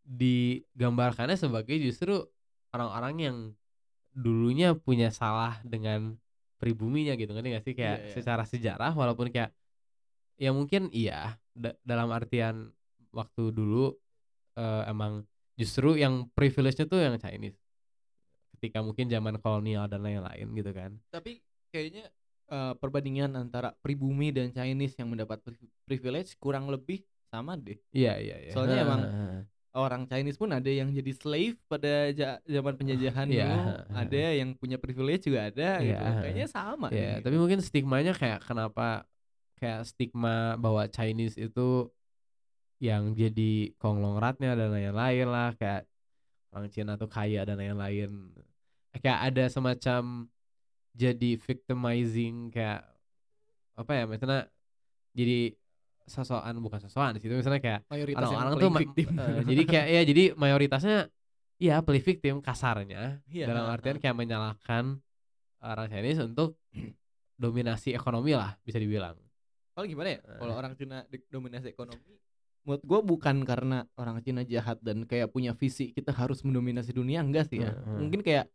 [0.00, 2.24] digambarkannya sebagai justru
[2.72, 3.36] orang-orang yang
[4.16, 6.16] dulunya punya salah dengan
[6.56, 8.14] pribuminya gitu ngerti gak sih kayak Iya, iya.
[8.16, 9.52] secara sejarah walaupun kayak
[10.40, 12.72] ya mungkin iya da- dalam artian
[13.10, 13.92] waktu dulu
[14.56, 15.22] eh, emang
[15.54, 17.60] justru yang privilege-nya tuh yang Chinese
[18.56, 22.08] ketika mungkin zaman kolonial dan lain-lain gitu kan Tapi kayaknya
[22.48, 27.78] eh, perbandingan antara pribumi dan Chinese yang mendapat pri- privilege kurang lebih sama deh.
[27.90, 29.40] iya iya iya Soalnya emang Heeh.
[29.70, 33.46] orang Chinese pun ada yang jadi slave pada ja- zaman penjajahan Iya.
[33.46, 33.60] dulu,
[33.94, 35.94] ada yang punya privilege juga ada gitu.
[35.94, 36.18] Iya.
[36.18, 37.22] Kayaknya sama Ya, nih.
[37.22, 39.06] tapi mungkin stigmanya kayak kenapa
[39.60, 41.92] kayak stigma bahwa Chinese itu
[42.80, 45.84] yang jadi konglomeratnya dan lain-lain lah kayak
[46.50, 48.32] orang Cina tuh kaya dan lain-lain.
[48.96, 50.26] Kayak ada semacam
[50.96, 52.82] jadi victimizing kayak
[53.78, 54.50] apa ya misalnya
[55.14, 55.54] jadi
[56.10, 59.06] sosokan bukan sosokan di situ misalnya kayak orang-orang tuh victim.
[59.22, 60.98] eh, jadi kayak ya jadi mayoritasnya
[61.60, 64.98] ya play victim kasarnya Iya, dalam artian kayak menyalahkan
[65.62, 66.56] orang Chinese untuk
[67.42, 69.14] dominasi ekonomi lah bisa dibilang.
[69.70, 70.20] Kalau gimana ya?
[70.24, 70.58] Kalau Eh.
[70.58, 70.96] orang Cina
[71.28, 72.14] dominasi ekonomi,
[72.60, 77.24] menurut gue bukan karena orang Cina jahat dan kayak punya visi kita harus mendominasi dunia
[77.24, 77.72] enggak sih ya.
[77.72, 77.98] Heeh.
[78.02, 78.46] Mungkin kayak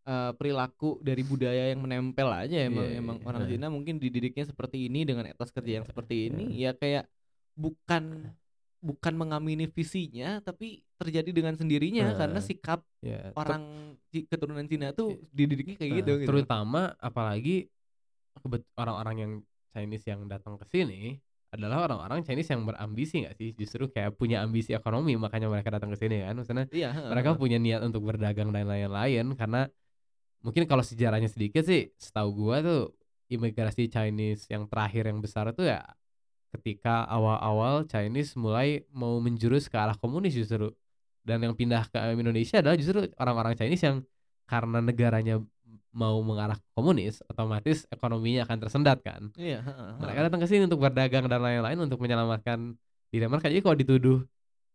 [0.00, 3.42] eh, perilaku dari budaya yang menempel aja emang Iya, emang iya, orang.
[3.46, 7.04] Cina mungkin dididiknya seperti ini dengan etos kerja yang seperti ini ya kayak
[7.52, 8.32] bukan
[8.80, 13.62] bukan mengamini visinya tapi terjadi dengan sendirinya karena sikap Ya, ter- orang
[14.08, 16.28] Ci- keturunan Cina tuh dididiknya kayak gitu, gitu.
[16.32, 17.68] Terutama apalagi
[18.76, 19.32] orang-orang yang
[19.70, 21.18] Chinese yang datang ke sini
[21.50, 23.50] adalah orang-orang Chinese yang berambisi nggak sih?
[23.58, 26.38] Justru kayak punya ambisi ekonomi makanya mereka datang ke sini kan.
[26.38, 29.66] Maksudnya Iya, mereka punya niat untuk berdagang dan lain-lain karena
[30.40, 32.94] mungkin kalau sejarahnya sedikit sih setahu gua tuh
[33.30, 35.84] imigrasi Chinese yang terakhir yang besar tuh ya
[36.50, 40.74] ketika awal-awal Chinese mulai mau menjurus ke arah komunis justru
[41.22, 44.02] dan yang pindah ke Indonesia adalah justru orang-orang Chinese yang
[44.50, 45.38] karena negaranya
[45.90, 49.62] mau mengarah ke komunis otomatis ekonominya akan tersendat kan Iya,
[49.98, 52.78] mereka datang ke sini untuk berdagang dan lain-lain untuk menyelamatkan
[53.10, 53.50] diri mereka.
[53.50, 54.18] Jadi kalau dituduh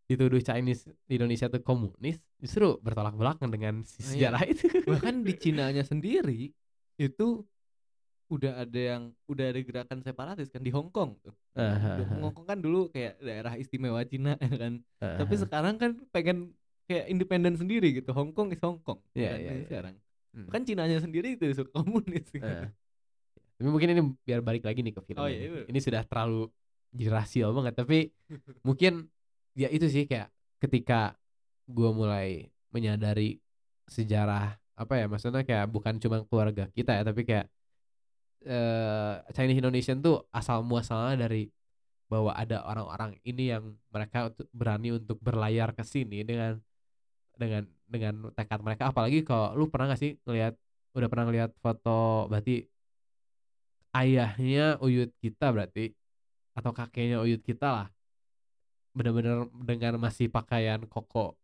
[0.05, 4.29] dituduh Chinese di Indonesia itu komunis, justru bertolak belakang dengan si Iya.
[4.35, 4.65] sejarah itu.
[4.91, 6.53] bahkan di Cinanya sendiri
[6.99, 7.27] itu
[8.29, 11.33] udah ada yang udah ada gerakan separatis kan di Hong Kong tuh.
[11.57, 14.73] Di Hong Kong kan dulu kayak daerah istimewa Cina ya kan.
[15.01, 15.41] Tapi Aha.
[15.45, 16.53] sekarang kan pengen
[16.85, 18.13] kayak independen sendiri gitu.
[18.13, 19.01] Hong Kong is Hong Kong.
[19.17, 19.67] Iya, kan, iya, ini iya.
[19.69, 19.95] sekarang.
[20.35, 20.51] Hmm.
[20.51, 22.27] Kan Cinanya sendiri itu suka komunis.
[22.27, 22.43] gitu.
[22.43, 22.67] Eh.
[23.55, 25.23] Tapi mungkin ini biar balik lagi nih ke film.
[25.23, 25.39] Oh, ini.
[25.39, 25.63] iya, iya.
[25.71, 26.51] Ini sudah terlalu
[26.91, 27.73] dirasial banget.
[27.79, 28.11] Tapi
[28.67, 29.07] mungkin
[29.55, 30.27] ya itu sih kayak
[30.59, 31.15] ketika
[31.65, 33.39] gua mulai menyadari
[33.87, 37.47] sejarah apa ya maksudnya kayak bukan cuma keluarga kita ya tapi kayak
[38.43, 41.47] eh Chinese Indonesian tuh asal muasalnya dari
[42.05, 46.61] bahwa ada orang-orang ini yang mereka berani untuk berlayar ke sini dengan
[47.35, 50.57] dengan dengan tekad mereka apalagi kalau lu pernah gak sih ngelihat
[50.95, 52.65] udah pernah ngelihat foto berarti
[53.95, 55.91] ayahnya Uyut kita berarti
[56.55, 57.87] atau kakeknya Uyut kita lah
[58.95, 61.35] benar-benar dengan masih pakaian koko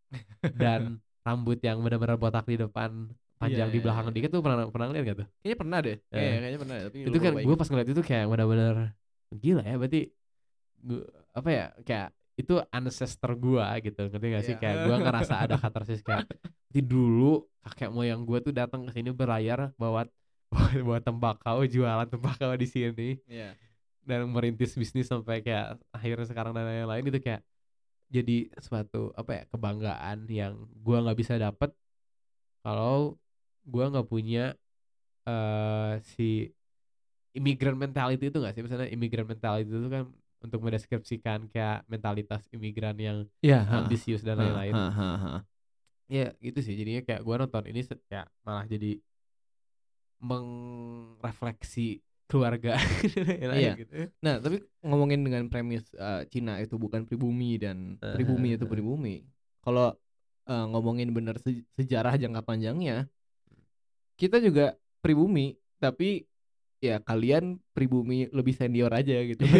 [0.56, 4.14] dan rambut yang benar-benar botak di depan panjang Iya, di iya, belakang iya.
[4.14, 5.92] dikit tuh pernah pernah ngeliat gak tuh Kayaknya pernah deh.
[5.92, 6.00] Eh.
[6.14, 8.76] Kayak, kayaknya pernah tapi itu kan gue pas ngeliat itu kayak benar-benar
[9.32, 10.02] gila ya berarti
[10.84, 11.02] gua,
[11.32, 14.62] apa ya kayak itu ancestor gua gitu ngerti gak sih Iya.
[14.62, 16.26] kayak gua ngerasa ada katarsis kayak
[16.67, 20.08] di dulu kakek moyang gua tuh datang ke sini berlayar bawa
[20.88, 23.54] bawa tembakau jualan tembakau di sini Iya.
[24.02, 27.44] dan merintis bisnis sampai kayak akhirnya sekarang dan lain-lain itu kayak
[28.12, 31.72] jadi suatu apa ya kebanggaan yang gua nggak bisa dapet
[32.62, 33.15] kalau
[33.63, 34.56] gua nggak punya
[35.22, 36.50] eh si
[37.32, 40.10] immigrant mentality itu nggak sih misalnya immigrant mentality itu kan
[40.42, 44.74] untuk mendeskripsikan kayak mentalitas imigran yang Iya, ambisius dan lain-lain.
[46.12, 46.76] ya gitu sih.
[46.76, 49.00] Jadinya kayak gua nonton ini kayak malah jadi
[50.22, 52.78] mengrefleksi keluarga
[53.58, 53.76] Iya.
[53.76, 53.92] gitu.
[54.24, 59.26] Nah, tapi ngomongin dengan premis eh, Cina itu bukan pribumi dan pribumi itu pribumi.
[59.60, 59.94] Kalau
[60.48, 63.10] eh, ngomongin bener se- sejarah jangka panjangnya,
[64.16, 66.24] kita juga pribumi, tapi
[66.82, 69.46] ya kalian pribumi lebih senior aja gitu.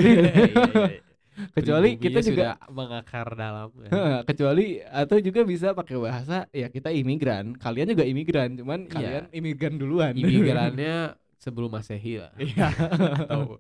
[1.56, 3.90] Kecuali kita juga mengakar dalam ya.
[4.30, 8.92] kecuali atau juga bisa pakai bahasa ya kita imigran, kalian juga imigran, cuman Iya.
[8.92, 10.14] kalian imigran duluan.
[10.14, 12.68] imigrannya sebelum masehi lah Iya.
[13.26, 13.58] atau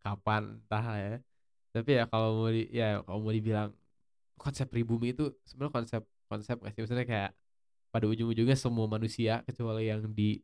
[0.00, 1.14] kapan entah ya
[1.68, 3.70] tapi ya kalau mau di ya kalau mau dibilang
[4.40, 7.30] konsep pribumi itu sebenarnya konsep konsep sih maksudnya kayak
[7.92, 10.40] pada ujung-ujungnya semua manusia kecuali yang di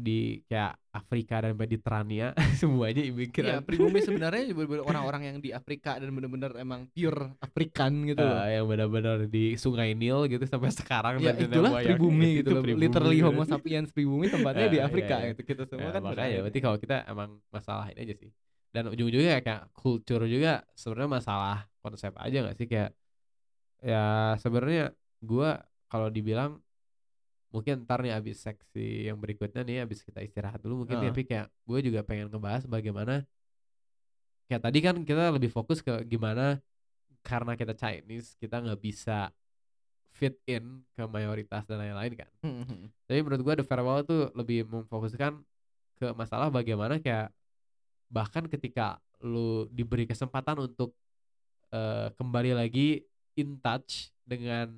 [0.00, 4.50] di kayak Afrika dan Mediterania semuanya Iya, imigran pribumi sebenarnya
[4.82, 8.42] orang-orang yang di Afrika dan bener-bener emang pure Afrikan gitu loh.
[8.42, 12.62] Eh, yang benar-benar di Sungai Nil gitu sampai sekarang Ya itulah pribumi itu gitu loh.
[12.64, 13.20] pribumi Literally.
[13.20, 15.30] Homo sapiens pribumi tempatnya di Eh, Afrika iya, iya.
[15.36, 15.42] gitu.
[15.46, 18.30] Kita semua Ya, kan makanya berarti kalau kita emang masalah ini aja sih
[18.70, 22.90] dan ujung-ujungnya kayak culture juga sebenarnya masalah konsep aja nggak sih kayak
[23.80, 24.04] ya
[24.38, 26.62] sebenarnya gua kalau dibilang
[27.50, 31.10] mungkin ntar nih abis seksi yang berikutnya nih abis kita istirahat dulu mungkin Heeh.
[31.10, 33.26] tapi kayak gue juga pengen ngebahas bagaimana
[34.46, 36.62] kayak tadi kan kita lebih fokus ke gimana
[37.26, 39.34] karena kita Chinese kita nggak bisa
[40.10, 42.86] fit in ke mayoritas dan lain-lain kan Hmm, hmm.
[43.06, 45.38] tapi menurut gua The Farewell tuh lebih memfokuskan
[46.00, 47.34] ke masalah bagaimana kayak
[48.10, 50.94] bahkan ketika lu diberi kesempatan untuk
[51.70, 53.02] eh, kembali lagi
[53.38, 54.70] in touch dengan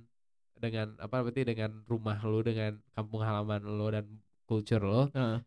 [0.62, 4.06] dengan apa berarti dengan rumah lu dengan kampung halaman lu dan
[4.46, 5.42] culture lu Heeh.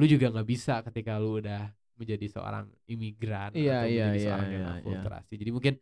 [0.00, 1.68] lu juga nggak bisa ketika lu udah
[2.00, 5.74] menjadi seorang imigran Iya, atau iya, menjadi iya, seorang yang iya, akulturasi jadi mungkin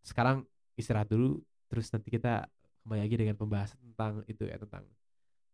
[0.00, 0.36] sekarang
[0.80, 2.48] istirahat dulu terus nanti kita
[2.82, 4.88] kembali lagi dengan pembahasan tentang itu ya tentang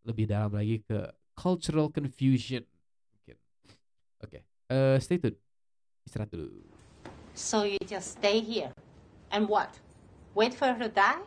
[0.06, 2.62] lebih dalam lagi ke cultural confusion
[3.10, 3.36] mungkin
[4.22, 4.38] oke
[4.70, 5.34] eh, stay tune
[6.06, 6.62] istirahat dulu
[7.34, 8.70] So you just stay here.
[9.34, 9.74] And what?
[10.38, 11.18] Wait for her to die?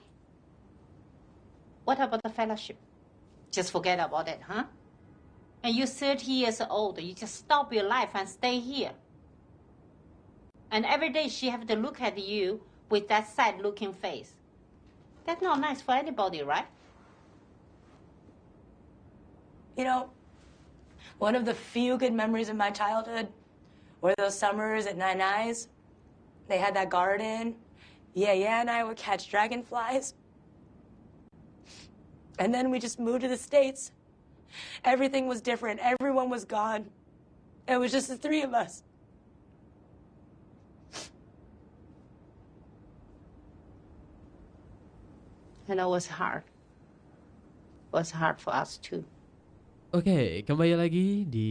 [1.88, 2.76] What about the fellowship?
[3.50, 4.65] Just forget about it, huh?
[5.63, 7.02] And you're 30 years old.
[7.02, 8.91] You just stop your life and stay here.
[10.69, 14.34] And every day she have to look at you with that sad looking face.
[15.26, 16.65] That's not nice for anybody, right?
[19.78, 20.10] You know,
[21.19, 23.30] one of the few good memories of my childhood
[24.02, 25.69] were those summers at Nine Eyes.
[26.50, 27.56] They had that garden.
[28.13, 30.15] Yeah, yeah, and I would catch dragonflies.
[32.38, 33.91] And then we just moved to the States.
[34.86, 35.82] Everything was different.
[35.82, 36.86] Everyone was gone.
[37.67, 38.84] It was just the three of us.
[45.67, 46.47] And it was hard.
[47.91, 49.04] It was hard for us too.
[49.91, 51.50] Oke, kembali lagi di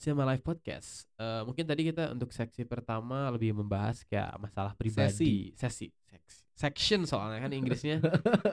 [0.00, 1.08] Cinema Live Podcast.
[1.20, 7.00] Eh, mungkin tadi kita untuk seksi pertama lebih membahas kayak masalah pribadi, sesi, seksi, section
[7.08, 7.98] soalnya kan Inggrisnya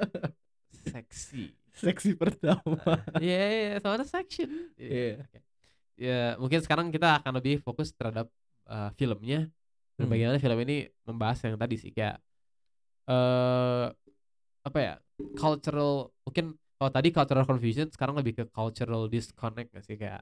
[0.91, 1.43] seksi.
[1.69, 2.75] Seksi pertama.
[3.17, 4.49] Iya, iya, soalnya section.
[4.75, 5.23] Iya.
[5.23, 5.39] oke.
[5.99, 8.27] Ya, mungkin sekarang kita akan lebih fokus terhadap
[8.65, 9.49] eh, filmnya
[9.95, 10.11] dan Hmm.
[10.11, 12.21] bagaimana film ini membahas yang tadi sih kayak
[13.05, 13.85] eh
[14.61, 14.93] apa ya
[15.35, 20.21] cultural mungkin kalau tadi cultural confusion sekarang lebih ke cultural disconnect gak sih kayak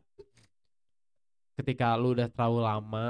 [1.58, 3.06] ketika lu udah terlalu lama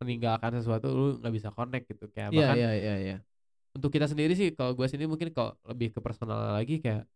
[0.00, 3.16] meninggalkan sesuatu lu nggak bisa connect gitu kayak Iya, bahkan iya, iya, iya.
[3.76, 7.06] Untuk kita sendiri sih kalau gue sendiri mungkin kalau lebih ke personal lagi kayak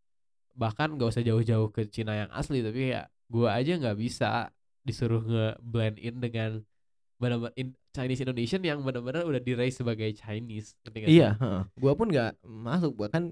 [0.55, 5.25] bahkan nggak usah jauh-jauh ke Cina yang asli tapi ya gue aja nggak bisa disuruh
[5.25, 6.63] nge blend in dengan
[7.19, 10.75] benar-benar in- Chinese Indonesian yang benar-benar udah diraise sebagai Chinese?
[11.07, 11.63] Iya, heeh.
[11.79, 13.31] Gua pun nggak masuk bahkan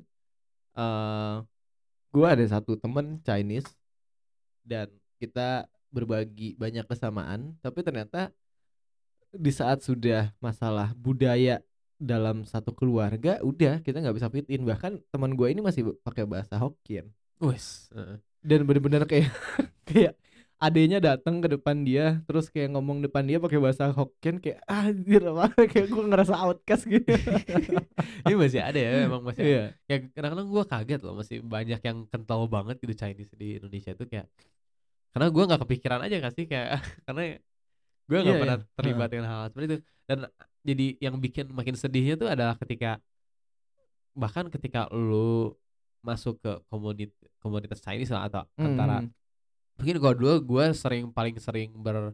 [0.78, 1.36] eh
[2.14, 3.68] gua ada satu temen Chinese
[4.62, 4.86] dan
[5.18, 8.30] kita berbagi banyak kesamaan, tapi ternyata
[9.34, 11.58] di saat sudah masalah budaya
[12.02, 14.66] dalam satu keluarga, udah kita nggak bisa fit in.
[14.66, 17.06] Bahkan teman gua ini masih pakai bahasa Hokkien.
[17.42, 18.18] Wes, heeh.
[18.42, 19.30] dan bener-bener kayak
[19.88, 20.14] kayak
[20.62, 25.22] adenya datang ke depan dia terus kayak ngomong depan dia pakai bahasa Hokkien kayak anjir
[25.26, 25.50] apa?
[25.70, 27.10] Kayak gue ngerasa outcast gitu.
[28.30, 29.64] Ini masih ada ya emang masih iya.
[29.90, 34.06] ya kadang-kadang gue kaget loh masih banyak yang kental banget gitu Chinese di Indonesia tuh
[34.06, 34.30] kayak
[35.12, 36.46] karena gue nggak kepikiran aja kan sih?
[36.46, 36.68] Kayak
[37.10, 37.22] karena
[38.06, 38.74] gue nggak Iya, pernah iya.
[38.78, 39.76] terlibat dengan hal, -hal seperti itu.
[40.06, 40.18] Dan
[40.62, 42.98] jadi yang bikin makin sedihnya tuh adalah ketika
[44.12, 45.52] bahkan ketika lu
[46.02, 49.10] masuk ke komunitas komunitas Chinese lah atau antara Hmm.
[49.78, 52.12] mungkin kalau dulu gue sering paling sering ber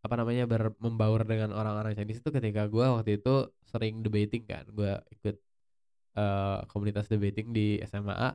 [0.00, 3.34] apa namanya ber membaur dengan orang-orang Chinese itu ketika gue waktu itu
[3.66, 4.64] sering debating kan.
[4.70, 5.36] Gue ikut
[6.16, 8.32] eh, komunitas debating di SMA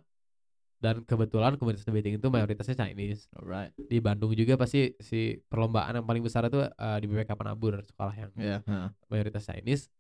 [0.82, 3.30] dan kebetulan komunitas debating itu mayoritasnya Chinese.
[3.38, 3.70] Alright.
[3.78, 8.16] Di Bandung juga pasti si perlombaan yang paling besar itu eh, di BPK Penabur sekolah
[8.18, 8.90] yang ya heeh.
[9.06, 9.94] mayoritas Chinese.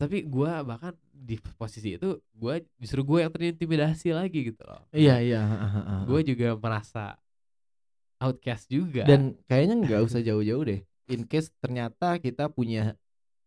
[0.00, 4.80] Tapi gue bahkan di posisi itu gue justru gue yang terintimidasi lagi gitu loh.
[4.96, 6.00] Iya iya heeh, heeh.
[6.08, 7.20] gue juga merasa
[8.16, 9.04] outcast juga.
[9.04, 10.80] Dan kayaknya nggak usah jauh-jauh deh.
[11.12, 12.96] In case ternyata kita punya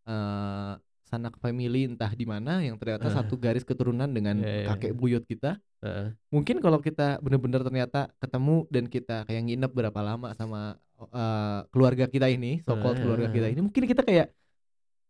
[0.05, 0.73] eh
[1.11, 3.13] sanak family entah di mana yang ternyata Eh.
[3.13, 4.97] satu garis keturunan dengan Iya, iya, kakek iya.
[4.97, 5.51] buyut kita
[5.83, 6.15] Heeh.
[6.31, 12.07] mungkin kalau kita bener-bener ternyata ketemu dan kita kayak nginep berapa lama sama eh, keluarga
[12.07, 13.03] kita ini so-called Eh.
[13.03, 14.31] keluarga kita ini mungkin kita kayak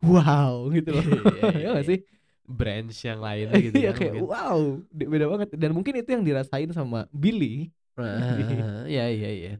[0.02, 2.00] wow gitu loh Iya, ya nggak sih
[2.44, 4.32] branch yang lain gitu iya kan kayak mungkin.
[4.34, 4.58] wow
[4.90, 8.40] beda banget dan mungkin itu yang dirasain sama Billy Ah,
[8.88, 9.54] Iya iya iya.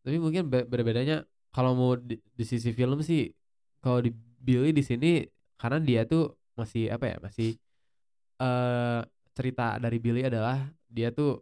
[0.00, 3.34] Tapi mungkin be- berbedanya kalau mau di, di sisi film sih
[3.82, 5.26] kalau di Billy di sini
[5.56, 6.22] karena dia tuh
[6.54, 7.56] masih apa ya masih
[8.36, 9.00] eh
[9.36, 11.40] cerita dari Billy adalah dia tuh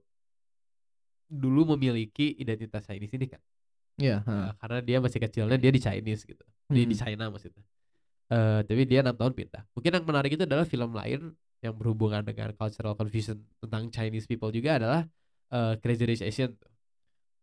[1.26, 3.42] dulu memiliki identitas Chinese ini kan.
[3.94, 4.50] Iya, Eh, heeh.
[4.58, 6.44] karena dia masih kecilnya dia di Chinese gitu.
[6.66, 7.02] Di di Hmm.
[7.06, 7.62] China maksudnya.
[8.30, 9.62] Eh tapi dia enam tahun pindah.
[9.74, 14.50] Mungkin yang menarik itu adalah film lain yang berhubungan dengan cultural confusion tentang Chinese people
[14.50, 15.00] juga adalah
[15.50, 16.70] eh, Crazy Rich Asian tuh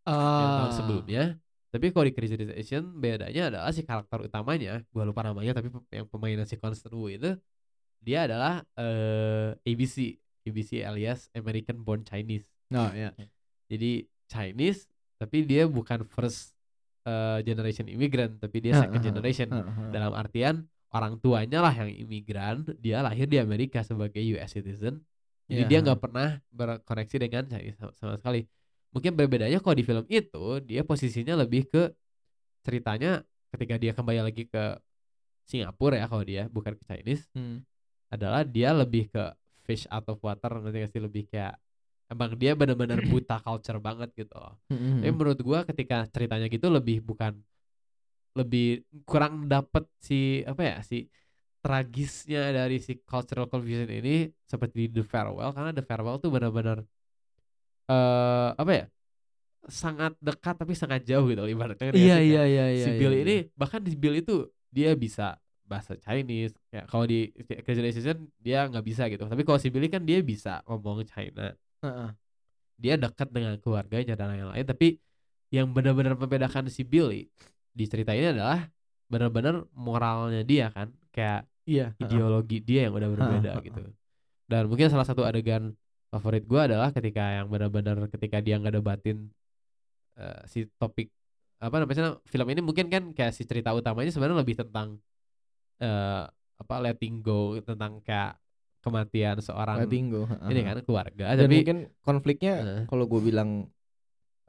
[0.04, 0.76] yang tahun Ah.
[0.76, 1.24] sebelumnya.
[1.72, 5.72] Tapi kalau di Crazy Rich Asian bedanya adalah si karakter utamanya, gua lupa namanya tapi
[5.88, 7.32] yang pemainnya si Constant Wu itu
[8.04, 12.50] dia adalah eh ABC, ABC alias American Born Chinese.
[12.76, 13.16] Oh, ya.
[13.72, 16.52] Jadi Chinese tapi dia bukan first
[17.08, 19.48] eh, generation immigrant tapi dia second generation.
[19.48, 19.92] heeh, heeh.
[19.96, 25.00] Dalam artian orang tuanya lah yang imigran, dia lahir di Amerika sebagai US citizen.
[25.48, 28.44] Jadi Iya, dia nggak pernah berkoneksi dengan Chinese sama, sama sekali.
[28.92, 31.92] Mungkin berbedanya kalau di film itu dia posisinya lebih ke
[32.62, 34.78] ceritanya ketika dia kembali lagi ke
[35.48, 37.64] Singapura ya kalau dia bukan ke Chinese Hmm.
[38.12, 39.24] adalah dia lebih ke
[39.64, 41.56] fish out of water nanti sih lebih kayak
[42.12, 44.60] emang dia benar-benar buta culture banget gitu loh.
[44.68, 47.40] Hmm, Tapi menurut gua ketika ceritanya gitu lebih bukan
[48.36, 51.08] lebih kurang dapet si apa ya si
[51.60, 56.84] tragisnya dari si cultural confusion ini seperti The Farewell karena The Farewell tuh benar-benar
[57.92, 58.84] eh apa ya
[59.82, 62.38] sangat dekat tapi sangat jauh gitu ibaratnya ngerti Iya, nggak sih?
[62.38, 63.42] iya, Kayak iya, si iya, Bill iya, ini iya.
[63.60, 64.34] bahkan di Bill itu
[64.76, 65.24] dia bisa
[65.72, 67.32] bahasa Chinese ya kalau di
[67.64, 67.82] Crazy
[68.46, 72.10] dia nggak bisa gitu tapi kalau si Billy kan dia bisa ngomong China Heeh.
[72.82, 74.98] dia dekat dengan keluarganya dan lain-lain tapi
[75.54, 77.28] yang benar-benar membedakan si Billy
[77.72, 78.68] di cerita ini adalah
[79.12, 82.10] benar-benar moralnya dia kan kayak Iya, heeh.
[82.10, 83.64] ideologi dia yang udah berbeda heeh.
[83.68, 83.82] gitu
[84.52, 85.74] dan mungkin salah satu adegan
[86.12, 89.32] favorit gua adalah ketika yang benar-benar ketika dia nggak debatin
[90.20, 91.08] eh, si topik
[91.62, 94.98] apa namanya film ini mungkin kan kayak si cerita utamanya sebenarnya lebih tentang
[95.82, 96.26] eh
[96.62, 98.38] apa letting go tentang kayak
[98.82, 102.84] kematian seorang Letting go, heeh, ini kan keluarga Dan tapi mungkin konfliknya Heeh.
[102.90, 103.70] kalau gue bilang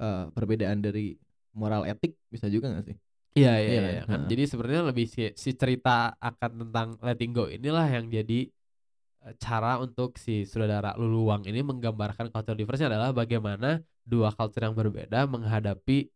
[0.00, 1.16] eh, perbedaan dari
[1.52, 2.96] moral etik bisa juga gak sih?
[3.36, 4.24] Iya iya Iya iya, kan?
[4.24, 4.28] Heeh.
[4.32, 8.48] Jadi sebenarnya lebih si, si cerita akan tentang letting go inilah yang jadi
[9.38, 15.30] cara untuk si saudara Luluwang ini menggambarkan culture difference adalah bagaimana dua culture yang berbeda
[15.30, 16.10] menghadapi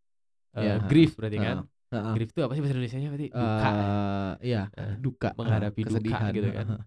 [0.57, 1.57] eh, Iya, grief berarti kan.
[1.63, 2.13] heeh, heeh.
[2.19, 3.29] Grief itu apa sih bahasa Indonesianya berarti?
[3.31, 3.69] Duka.
[3.71, 6.67] Eh, iya, Eh, duka, menghadapi duka kesedihan, gitu kan.
[6.67, 6.83] heeh.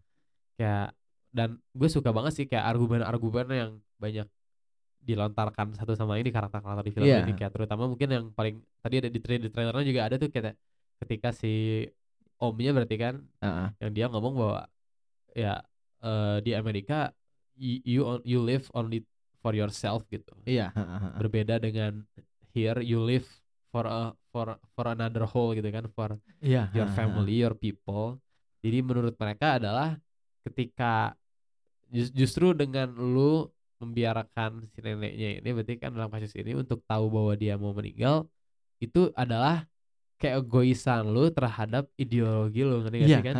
[0.59, 0.87] Kayak
[1.29, 4.27] dan gue suka banget sih kayak argumen-argumen yang banyak
[4.99, 7.23] dilontarkan satu sama ini karakter-karakter di film Iya.
[7.23, 10.27] ini kayak terutama mungkin yang paling tadi ada di trailer di trailernya juga ada tuh
[10.27, 10.57] kayak
[10.99, 11.85] ketika si
[12.43, 13.67] omnya berarti kan Heeh.
[13.79, 14.67] yang dia ngomong bahwa
[15.31, 15.63] ya
[15.99, 17.11] eh, di Amerika
[17.59, 19.03] you you, live only
[19.39, 20.31] for yourself gitu.
[20.47, 20.71] Iya,
[21.19, 22.03] berbeda dengan
[22.55, 23.27] here you live
[23.69, 28.17] for a for for another whole gitu kan for Iya, your family your people.
[28.59, 29.95] Jadi menurut mereka adalah
[30.43, 31.15] ketika
[31.87, 33.47] jus- justru dengan lu
[33.79, 38.27] membiarkan si neneknya ini berarti kan dalam kasus ini untuk tahu bahwa dia mau meninggal
[38.79, 39.63] itu adalah
[40.19, 43.35] kayak egoisan lu terhadap ideologi lu ngerti gak sih kan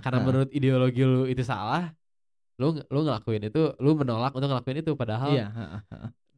[0.00, 0.26] karena heeh.
[0.28, 1.92] menurut ideologi lu itu salah
[2.56, 5.46] lu lu ngelakuin itu lu menolak untuk ngelakuin itu padahal Iya,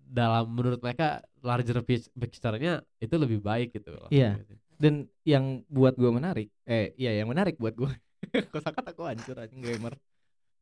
[0.09, 4.41] dalam menurut mereka larger pic- picture-nya itu lebih baik gitu loh Iya.
[4.43, 4.55] Gitu.
[4.79, 4.95] Dan
[5.27, 7.91] yang buat gue menarik, eh iya yang menarik buat gue,
[8.55, 9.99] kosakata gue hancur aja grammar,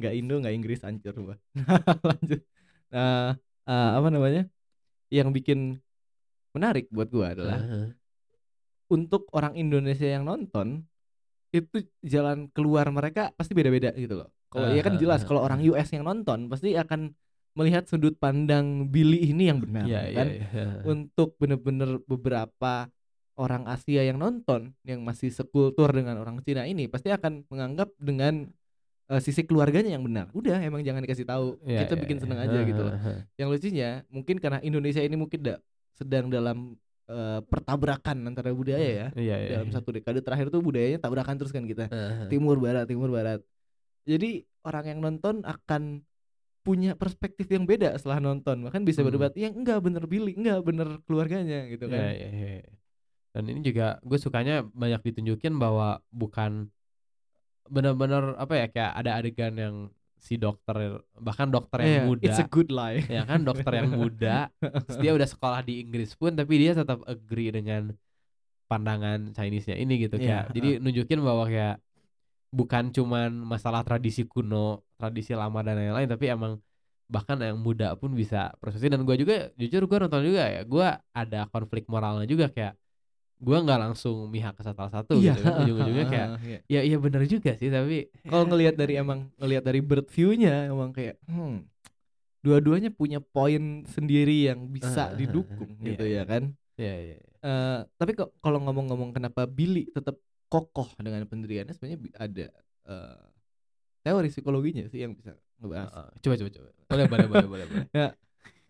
[0.01, 1.36] nggak Indo nggak Inggris hancur gue.
[2.09, 2.40] Lanjut.
[2.88, 3.36] Nah,
[3.68, 4.49] eh, apa namanya?
[5.12, 5.59] Yang bikin
[6.57, 7.86] menarik buat gue adalah Heeh.
[8.88, 10.88] untuk orang Indonesia yang nonton
[11.59, 14.28] itu jalan keluar mereka pasti beda-beda gitu loh.
[14.48, 17.12] Kalau ya kan jelas kalau orang US yang nonton pasti akan
[17.57, 20.26] melihat sudut pandang Billy ini yang benar Iya, iya, kan.
[20.28, 20.66] iya.
[20.84, 22.88] Untuk bener-bener beberapa
[23.36, 28.48] orang Asia yang nonton yang masih sekultur dengan orang Cina ini pasti akan menganggap dengan
[29.09, 30.28] eh, sisi keluarganya yang benar.
[30.32, 31.57] Udah emang jangan dikasih tahu.
[31.64, 32.22] Iya, Kita iya, bikin iya.
[32.24, 32.94] seneng aja gitu loh.
[33.36, 35.62] Yang lucunya mungkin karena Indonesia ini mungkin da-
[35.96, 36.76] sedang dalam
[37.07, 39.09] eh, pertabrakan antara budaya ya.
[39.14, 39.48] Iya, iya.
[39.59, 39.74] Dalam iya.
[39.78, 41.86] satu dekade terakhir tuh budayanya tabrakan terus kan kita.
[41.90, 42.28] Heeh.
[42.30, 43.40] Timur barat, timur barat.
[44.07, 46.02] Jadi orang yang nonton akan
[46.66, 48.66] punya perspektif yang beda setelah nonton.
[48.66, 49.14] Bahkan bisa Hmm.
[49.14, 52.11] berdebat, "Ya enggak bener Billy, enggak bener keluarganya." gitu Iya, kan.
[52.11, 52.74] iya, iya.
[53.30, 56.72] Dan ini juga gue sukanya banyak ditunjukin bahwa bukan
[57.66, 59.74] benar-benar apa ya kayak ada adegan yang
[60.26, 62.26] si dokter bahkan dokter yang Iya, muda.
[62.26, 63.06] It's a good lie.
[63.06, 64.50] ya kan dokter yang muda.
[65.02, 67.94] Dia udah sekolah di Inggris pun tapi dia tetap agree dengan
[68.66, 71.78] pandangan Chinese-nya ini gitu Iya, kayak jadi nunjukin bahwa kayak
[72.50, 76.58] bukan cuman masalah tradisi kuno tradisi lama dan lain-lain tapi emang
[77.06, 80.88] bahkan yang muda pun bisa prosesi dan gue juga jujur gue nonton juga ya gue
[81.14, 82.74] ada konflik moralnya juga kayak
[83.37, 86.59] gue nggak langsung mihak ke salah satu Iya, gitu kan ujung-ujungnya kayak iya.
[86.66, 90.91] ya iya bener juga sih tapi kalau ngelihat dari emang ngelihat dari bird view-nya emang
[90.97, 91.68] kayak hmm,
[92.41, 96.22] dua-duanya punya poin sendiri yang bisa Ah, didukung iya, gitu iya.
[96.22, 96.43] ya kan?
[96.76, 97.16] Ya ya
[97.47, 100.18] Eh, tapi kok kalau ngomong-ngomong kenapa Billy tetap
[100.51, 102.47] kokoh dengan pendiriannya sebenarnya ada
[102.91, 103.24] eh,
[104.03, 105.91] teori psikologinya sih yang bisa ngebahas.
[105.95, 106.68] Uh, coba coba coba.
[106.91, 107.87] Boleh boleh boleh boleh boleh.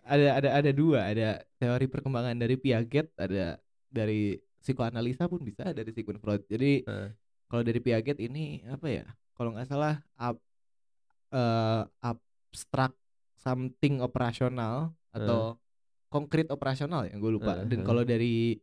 [0.06, 1.08] Ada ada ada dua.
[1.10, 3.58] Ada teori perkembangan dari Piaget ada
[3.90, 7.08] dari psikoanalisa pun bisa dari Sigmund Freud jadi Heeh.
[7.46, 9.04] kalau dari Piaget ini apa ya
[9.36, 10.40] kalau nggak salah ab,
[11.32, 12.92] eh, abstrak
[13.36, 15.60] something operasional atau
[16.08, 17.86] konkret operasional ya gue lupa Heeh, dan heeh.
[17.86, 18.56] kalau dari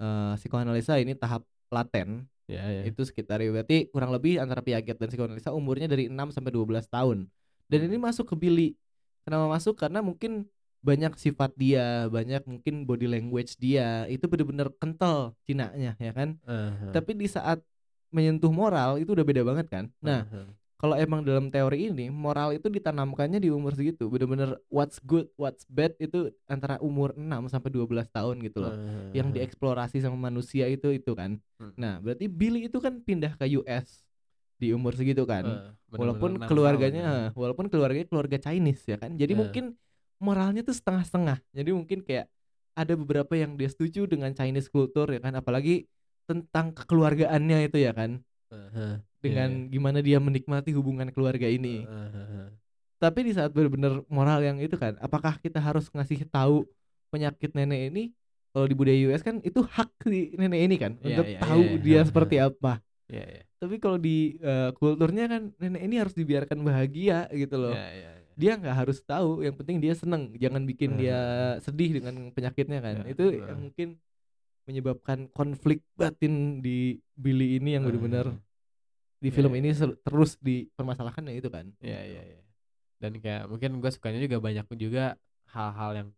[0.00, 4.96] eh, psikoanalisa ini tahap laten ya ya itu sekitar ya berarti kurang lebih antara Piaget
[4.96, 7.28] dan psikoanalisa umurnya dari 6 sampai 12 tahun.
[7.68, 8.72] Dan ini masuk ke Billy.
[9.20, 9.76] Kenapa masuk?
[9.76, 10.48] Karena mungkin
[10.78, 16.38] banyak sifat dia, banyak mungkin body language dia itu bener-bener kental Cinanya ya kan.
[16.42, 16.94] Uh-huh.
[16.94, 17.58] Tapi di saat
[18.08, 19.84] menyentuh moral itu udah beda banget kan.
[19.98, 20.46] Nah, Uh-huh.
[20.78, 24.06] kalau emang dalam teori ini moral itu ditanamkannya di umur segitu.
[24.06, 29.10] Bener-bener what's good, what's bad itu antara umur 6 sampai 12 tahun gitu loh Uh-huh.
[29.12, 31.42] yang dieksplorasi sama manusia itu itu kan.
[31.58, 31.74] Hmm.
[31.74, 34.06] Nah, berarti Billy itu kan pindah ke US
[34.56, 35.42] di umur segitu kan.
[35.42, 37.28] Uh, bener-bener walaupun enam keluarganya tahun ya.
[37.34, 39.14] walaupun keluarganya keluarga Chinese ya kan.
[39.14, 39.38] Jadi Eh.
[39.38, 39.64] mungkin
[40.18, 41.38] moralnya tuh setengah-setengah.
[41.54, 42.26] Jadi mungkin kayak
[42.78, 45.90] ada beberapa yang dia setuju dengan Chinese culture ya kan, apalagi
[46.28, 48.22] tentang kekeluargaannya itu ya kan.
[48.52, 49.02] Uh-huh.
[49.18, 51.82] Dengan gimana dia menikmati hubungan keluarga ini.
[51.82, 52.54] Uh-huh.
[52.98, 56.66] Tapi di saat benar-benar moral yang itu kan, apakah kita harus ngasih tahu
[57.10, 58.04] penyakit nenek ini?
[58.50, 61.62] Kalau di budaya US kan itu hak si nenek ini kan Iya, untuk iya, tahu
[61.62, 61.84] iya, iya.
[61.84, 62.72] dia seperti apa.
[63.06, 63.42] Ya ya.
[63.60, 67.74] Tapi kalau di eh, kulturnya kan nenek ini harus dibiarkan bahagia gitu loh.
[67.76, 68.12] Ya ya.
[68.18, 68.27] ya.
[68.38, 70.30] Dia nggak harus tahu, yang penting dia seneng.
[70.38, 70.98] Jangan bikin Eh.
[71.02, 71.18] dia
[71.58, 72.94] sedih dengan penyakitnya kan.
[73.02, 73.42] Ya, itu eh.
[73.42, 73.88] yang mungkin
[74.68, 78.36] menyebabkan konflik batin di Billy ini yang benar-benar
[79.18, 79.68] di Iya, film iya, ini
[80.06, 81.66] terus dipermasalahkan ya itu kan.
[81.82, 82.40] Iya iya iya.
[83.02, 85.18] Dan kayak mungkin gue sukanya juga banyak juga
[85.50, 86.08] hal-hal yang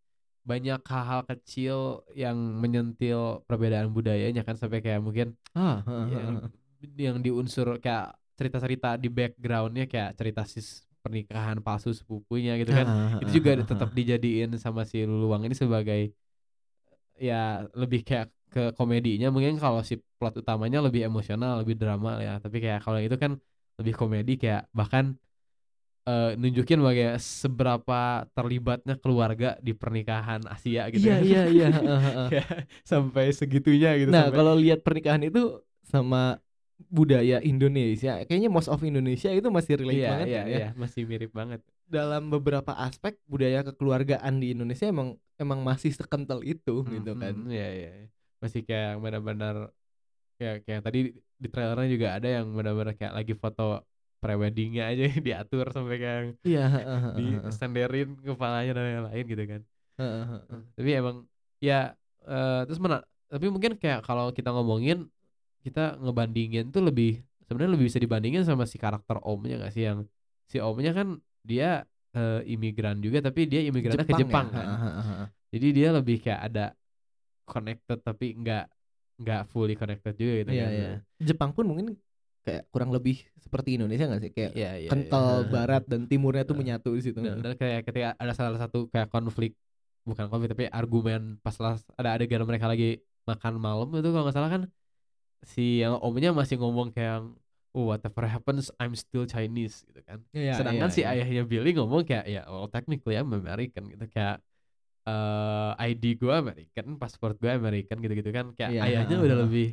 [0.44, 6.48] banyak hal-hal kecil yang menyentil perbedaan budayanya kan sampai kayak mungkin Ah, yang
[6.96, 12.86] yang diunsur kayak cerita-cerita di backgroundnya kayak cerita sis pernikahan palsu sepupunya gitu kan.
[13.20, 16.00] Itu juga tetap dijadiin sama si Luluwang ini sebagai
[17.20, 17.34] ya
[17.80, 19.26] lebih kayak ke komedinya.
[19.34, 22.32] Mungkin kalau si plot utamanya lebih emosional lebih drama ya.
[22.42, 23.32] Tapi kayak kalau itu kan
[23.78, 25.04] lebih komedi kayak bahkan
[26.08, 31.22] eh, nunjukin bagai seberapa terlibatnya keluarga di pernikahan Asia gitu Iya kan.
[31.26, 31.66] iya iya.
[32.34, 32.42] Ya,
[32.86, 35.40] sampai segitunya gitu Nah, sampai- kalau lihat pernikahan itu
[35.92, 36.38] sama
[36.88, 40.56] budaya Indonesia, kayaknya most of Indonesia itu masih relate iya, banget iya, kan ya.
[40.56, 41.60] iya, masih mirip banget
[41.90, 47.34] Dalam beberapa aspek budaya kekeluargaan di Indonesia emang emang masih sekental itu gitu kan.
[47.34, 47.90] Mhm, Iya iya.
[48.04, 48.08] iya.
[48.40, 49.56] Masih kayak yang benar-benar
[50.40, 53.84] kayak kayak tadi di trailernya juga ada yang benar-benar kayak lagi foto
[54.20, 59.60] preweddingnya aja diatur sampai kayak yang Iya, heeh, di senderin kepalanya dan lain-lain gitu kan.
[60.00, 60.60] Heeh, heeh.
[60.78, 61.16] Tapi emang
[61.60, 61.92] ya
[62.24, 63.04] eh, terus mana?
[63.28, 65.06] Tapi mungkin kayak kalau kita ngomongin
[65.60, 70.06] kita ngebandingin tuh lebih sebenarnya lebih bisa dibandingin sama si karakter omnya gak sih yang
[70.48, 71.84] si omnya kan dia
[72.16, 74.56] eh, imigran juga tapi dia imigrannya ke Jepang ya?
[74.56, 74.66] kan.
[74.66, 75.28] Heeh, heeh, heeh.
[75.50, 76.64] Jadi dia lebih kayak ada
[77.44, 78.64] connected tapi nggak
[79.20, 80.70] nggak fully connected juga gitu Iya, kan.
[80.72, 80.90] iya.
[81.20, 81.86] Jepang pun mungkin
[82.40, 84.30] kayak kurang lebih seperti Indonesia nggak sih?
[84.32, 85.50] Kayak Iya, iya, kental iya.
[85.52, 87.18] barat dan timurnya tuh menyatu di situ.
[87.20, 89.52] Dan, dan kayak ketika ada salah satu kayak konflik
[90.08, 91.52] bukan konflik tapi argumen pas
[92.00, 94.62] ada adegan mereka lagi makan malam itu kalau nggak salah kan
[95.44, 97.24] si yang omnya masih ngomong kayak
[97.72, 100.20] oh whatever happens I'm still Chinese gitu kan.
[100.34, 101.10] Iya, Sedangkan iya, si iya.
[101.24, 104.42] ayahnya Billy ngomong kayak ya well technically I'm American gitu kayak
[105.08, 109.44] eh ID gue American, pasport gue American gitu-gitu kan kayak Iya, ayahnya heeh, udah heeh.
[109.48, 109.66] lebih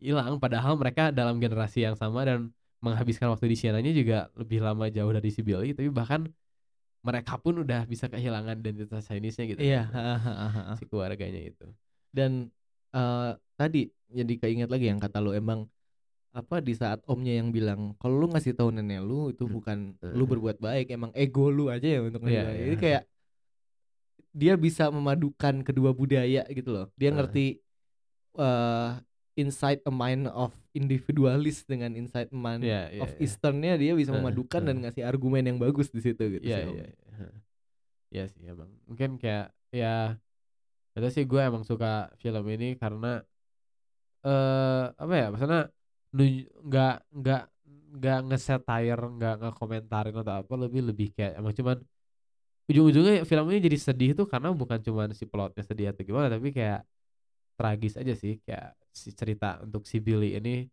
[0.00, 2.50] hilang padahal mereka dalam generasi yang sama dan
[2.84, 6.28] menghabiskan waktu di Sienanya juga lebih lama jauh dari si Billy tapi bahkan
[7.04, 10.76] mereka pun udah bisa kehilangan identitas Chinese-nya gitu Iya, kan, heeh.
[10.80, 11.66] si keluarganya itu.
[12.08, 12.48] Dan
[12.96, 13.30] eh
[13.60, 15.66] tadi jadi keinget lagi yang kata lu emang
[16.30, 19.54] apa di saat omnya yang bilang kalau lu ngasih tahu nenek lu itu Hmm.
[19.54, 20.28] bukan lu Eh.
[20.28, 22.30] berbuat baik emang ego lu aja ya untuk tahu.
[22.30, 22.42] iya.
[22.64, 23.02] Jadi kayak
[24.30, 26.86] dia bisa memadukan kedua budaya gitu loh.
[26.94, 27.14] Dia Eh.
[27.14, 27.46] ngerti
[28.34, 28.90] eh
[29.34, 33.18] inside a mind of individualist dengan inside a mind Iya, iya, of iya.
[33.20, 36.70] Easternnya dia bisa Eh, memadukan dan ngasih argumen yang bagus di situ gitu Iya sih,
[36.72, 36.86] iya.
[36.86, 37.28] iya.
[38.10, 38.70] Iya sih emang.
[38.86, 40.18] Mungkin kayak ya
[40.94, 43.22] itu sih gue emang suka film ini karena
[44.24, 45.60] eh apa ya maksudnya
[46.68, 47.42] nggak nggak
[47.94, 51.76] nggak nge-satire nggak nggak komentarin atau apa lebih lebih kayak emang cuman
[52.70, 56.48] ujung-ujungnya film ini jadi sedih tuh karena bukan cuma si plotnya sedih atau gimana tapi
[56.56, 56.80] kayak
[57.58, 60.66] tragis aja sih kayak si cerita untuk si Billy ini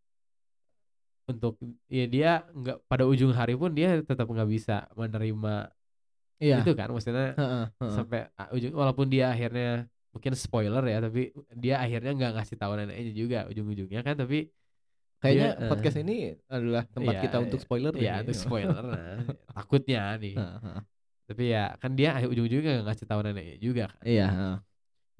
[1.29, 1.55] untuk
[1.87, 5.71] ya dia nggak pada ujung hari pun dia tetap nggak bisa menerima
[6.41, 6.65] Iya.
[6.65, 7.93] itu kan maksudnya Heeh, heeh.
[7.93, 12.71] sampai ah, ujung walaupun dia akhirnya mungkin spoiler ya tapi dia akhirnya nggak ngasih tahu
[12.75, 14.51] neneknya juga ujung-ujungnya kan tapi
[15.21, 16.15] Kayaknya dia, eh, podcast ini
[16.49, 18.21] adalah tempat iya, kita untuk spoiler Iya, nih.
[18.25, 19.17] untuk spoiler nah,
[19.55, 20.35] takutnya nih
[21.29, 24.55] tapi ya kan dia akhir ujung-ujungnya nggak ngasih tahu neneknya juga kan Iya, heeh.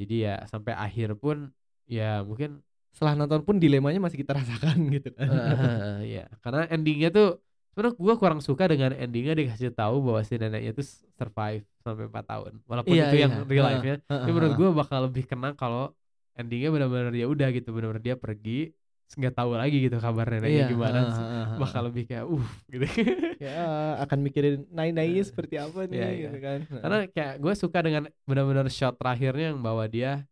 [0.01, 1.53] jadi ya sampai akhir pun
[1.87, 2.59] ya mungkin
[2.91, 5.31] Setelah nonton pun dilemanya masih kita rasakan gitu kan.
[5.31, 7.39] eh, ya karena endingnya tuh
[7.71, 10.83] sebenarnya gue kurang suka dengan endingnya dikasih tahu bahwa si neneknya itu
[11.15, 13.47] survive sampai 4 tahun walaupun Iya, itu yang iya.
[13.47, 15.95] real life nya heeh, tapi menurut gue bakal lebih kena kalau
[16.35, 18.71] endingnya benar-benar ya udah gitu benar-benar dia pergi
[19.11, 21.57] nggak tahu lagi gitu kabar neneknya Iya, gimana heeh, heeh.
[21.59, 22.85] bakal lebih kayak uh gitu
[23.43, 23.51] ya
[23.99, 26.29] akan mikirin nai-nainya seperti apa nih Iya, iya.
[26.31, 26.59] gitu kan.
[26.79, 30.23] karena kayak gue suka dengan benar-benar shot terakhirnya yang bawa dia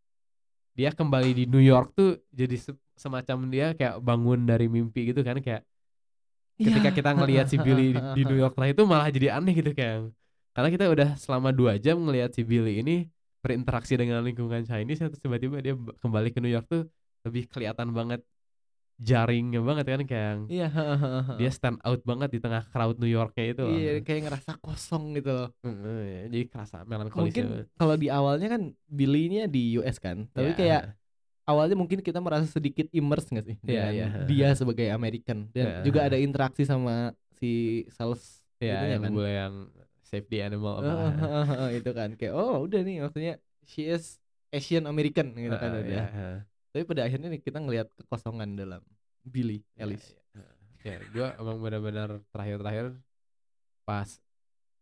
[0.71, 5.27] dia kembali di New York tuh jadi se- semacam dia kayak bangun dari mimpi gitu
[5.27, 5.67] kan kayak
[6.60, 8.38] ketika Iya, kita ngelihat si Billy di, di New.
[8.39, 10.12] York nah itu malah jadi aneh gitu kayak
[10.51, 13.07] karena kita udah selama dua jam ngelihat si Billy ini
[13.39, 16.84] berinteraksi dengan lingkungan Chinese terus tiba-tiba dia kembali ke New York tuh
[17.24, 18.20] lebih kelihatan banget
[18.99, 20.68] jaringnya banget kan kayak Iya,
[21.39, 23.64] dia stand out banget di tengah crowd New Yorknya itu.
[23.64, 25.47] Iya, kayak ngerasa kosong gitu loh.
[25.64, 27.45] Heeh, ya, jadi kerasa melankolisnya Mungkin
[27.80, 30.57] kalau di awalnya kan Billy-nya di US kan, tapi Ya.
[30.60, 30.82] kayak
[31.49, 34.07] awalnya mungkin kita merasa sedikit immerse nggak sih Iya, dengan iya.
[34.29, 35.81] dia sebagai American dan Iya.
[35.81, 37.49] juga ada interaksi sama si
[37.89, 38.21] sales
[38.61, 39.11] ya itunya yang kan.
[39.11, 39.53] gue yang
[40.05, 43.33] save the animal apa heeh, itu kan kayak oh udah nih maksudnya
[43.65, 45.93] she is Asian American gitu kan Heeh, udah.
[45.95, 46.37] ya, heeh.
[46.69, 48.81] Tapi pada akhirnya nih kita ngelihat kekosongan dalam
[49.25, 50.05] Billy Ya, Ellis.
[50.33, 50.45] ya,
[50.85, 52.85] ya gue emang benar-benar terakhir-terakhir
[53.83, 54.09] pas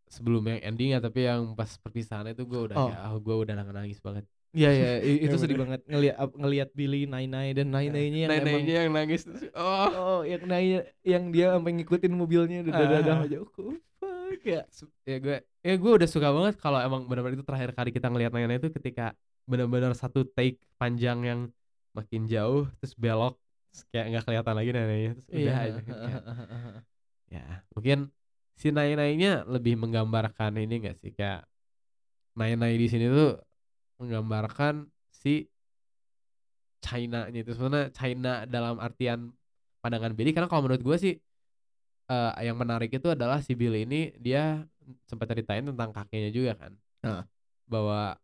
[0.08, 2.88] sebelum yang ending ya tapi yang pas perpisahan itu gue udah Oh.
[2.92, 4.24] kayak ah gue udah nangis banget
[4.58, 4.90] Iya iya.
[5.22, 8.90] Itu sedih banget ngelihat ngelihat Billy Nai Nai dan Nai Nainya yang emang neneknya yang
[8.92, 9.22] nangis
[9.54, 9.88] oh.
[9.94, 13.26] Oh yang Nai yang dia sampai ngikutin mobilnya dadah dadah Ah.
[13.30, 13.38] aja.
[13.46, 14.66] Oh, fuck ya.
[15.06, 18.34] Ya gue ya gue udah suka banget kalau emang benar-benar itu terakhir kali kita ngelihat
[18.34, 19.14] neneknya itu ketika
[19.46, 21.40] benar-benar satu take panjang yang
[21.94, 23.38] makin jauh terus belok
[23.70, 25.38] terus kayak nggak kelihatan lagi neneknya terus Iya.
[25.38, 26.22] udah aja kayak,
[27.28, 27.98] ya mungkin
[28.58, 31.14] si nai-nainya lebih menggambarkan ini enggak sih?
[31.14, 31.46] Kayak
[32.34, 33.38] nai-nai di sini tuh
[33.98, 35.50] menggambarkan si
[36.78, 39.34] China-nya itu sebenarnya China dalam artian
[39.82, 41.14] pandangan Billy karena kalau menurut gue sih
[42.08, 44.64] eh, yang menarik itu adalah si Billy ini dia
[45.10, 46.74] sempat ceritain tentang kakeknya juga kan
[47.04, 47.24] Ah.
[47.68, 48.18] bahwa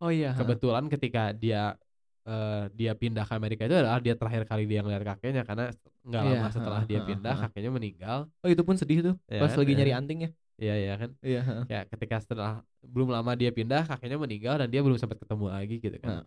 [0.00, 0.32] Oh iya.
[0.32, 1.76] kebetulan ketika dia
[2.24, 6.22] eh, dia pindah ke Amerika itu adalah dia terakhir kali dia ngeliat kakeknya karena nggak
[6.24, 7.42] Iya, lama setelah ha, dia pindah ha.
[7.46, 9.98] kakeknya meninggal Oh itu pun sedih tuh Ya pas kan, lagi nyari ya.
[10.00, 10.30] anting ya.
[10.60, 11.10] Iya iya kan?
[11.24, 11.40] Iya.
[11.66, 12.52] ya ketika setelah
[12.84, 16.20] belum lama dia pindah kakeknya meninggal dan dia belum sempat ketemu lagi gitu kan.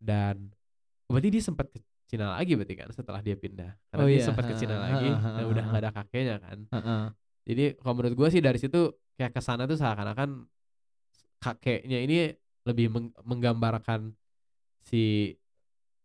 [0.00, 0.36] Dan
[1.06, 1.78] berarti dia sempat ke
[2.08, 3.70] Cina lagi berarti kan setelah dia pindah?
[3.88, 6.58] Karena Oh dia iya, sempat ke Cina lagi dan udah nggak ada kakeknya kan?
[7.42, 8.80] Jadi kalau menurut gue sih dari situ
[9.16, 10.48] kayak ke sana tuh seakan-akan
[11.38, 12.16] kakeknya ini
[12.62, 14.14] lebih meng- menggambarkan
[14.80, 15.34] si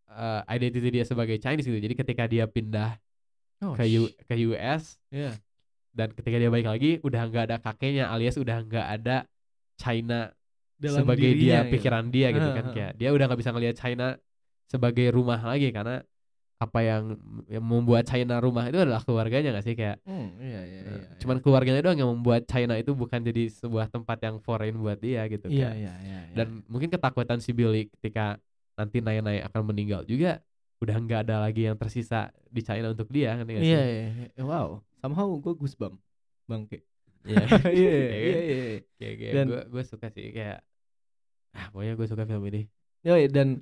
[0.08, 1.78] eh, identity dia sebagai Chinese gitu.
[1.78, 2.96] Jadi ketika dia pindah
[3.58, 5.34] Oh, ke U- ke US Iya.
[5.98, 9.26] Dan ketika dia balik lagi udah nggak ada kakeknya alias udah nggak ada
[9.76, 10.30] China
[10.78, 11.74] Dalam sebagai dirinya dia gitu.
[11.74, 12.76] pikiran dia gitu kan Heeh.
[12.78, 14.08] kayak dia udah nggak bisa ngelihat China
[14.64, 16.06] sebagai rumah lagi karena
[16.58, 17.14] apa yang
[17.46, 21.18] yang membuat China rumah itu adalah keluarganya nggak sih kayak Hmm, iya iya eh, iya.
[21.18, 25.26] cuman keluarganya doang yang membuat China itu bukan jadi sebuah tempat yang foreign buat dia
[25.26, 25.74] gitu Iya kayak.
[25.76, 26.18] iya iya.
[26.24, 26.34] iya.
[26.34, 28.42] dan mungkin ketakutan si Billy ketika
[28.74, 30.42] nanti Naya akan meninggal juga
[30.78, 34.06] udah nggak ada lagi yang tersisa di China untuk dia kan Iya iya.
[34.30, 34.42] iya.
[34.42, 34.82] Wow.
[35.00, 35.98] Somehow gue goosebump.
[36.48, 36.82] Bangke.
[37.28, 38.40] iya Iya Iya iya kan?
[39.00, 39.28] iya.
[39.28, 39.44] iya.
[39.44, 40.64] gue gue suka sih kayak
[41.52, 42.62] ah pokoknya gue suka film ini
[43.04, 43.60] Yoi, dan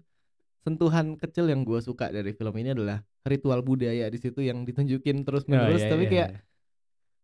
[0.62, 5.26] sentuhan kecil yang gue suka dari film ini adalah ritual budaya di situ yang ditunjukin
[5.26, 6.40] terus menerus Oh, iya, tapi iya, kayak iya.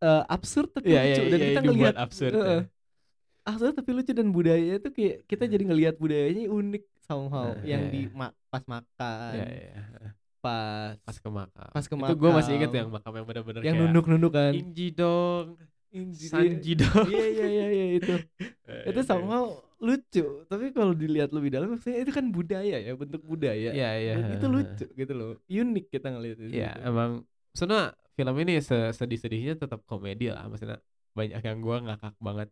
[0.02, 2.46] eh, absurd tapi Iya, iya, lucu dan iya, kita ngelihat absurd, Heeh.
[2.50, 2.62] ya.
[3.46, 7.84] absurd tapi lucu dan budayanya tuh kayak kita jadi ngelihat budayanya unik somehow Nah, yang
[7.86, 8.18] iya, di iya.
[8.18, 9.82] ma- pas makan Iya, iya.
[10.42, 11.70] Pas pas ke makam.
[11.72, 12.80] Pas ke itu gue masih inget makam.
[12.82, 14.52] yang makam yang bener-bener yang nunduk-nunduk kan?
[14.52, 15.56] Inji dong.
[15.92, 17.04] Inji- Sanji dong.
[17.06, 18.14] Iya iya iya iya itu.
[18.90, 20.48] Itu somehow lucu.
[20.48, 23.76] Tapi kalau dilihat lebih dalam maksudnya itu kan budaya ya bentuk budaya.
[23.76, 24.14] Iya iya.
[24.16, 25.32] Dan itu lucu gitu loh.
[25.52, 26.52] Unik kita ngelihat itu.
[26.56, 30.48] Iya emang Sebenernya film ini se- sedih-sedihnya tetap komedi lah.
[30.48, 30.80] Maksudnya
[31.12, 32.48] banyak yang gue ngakak banget.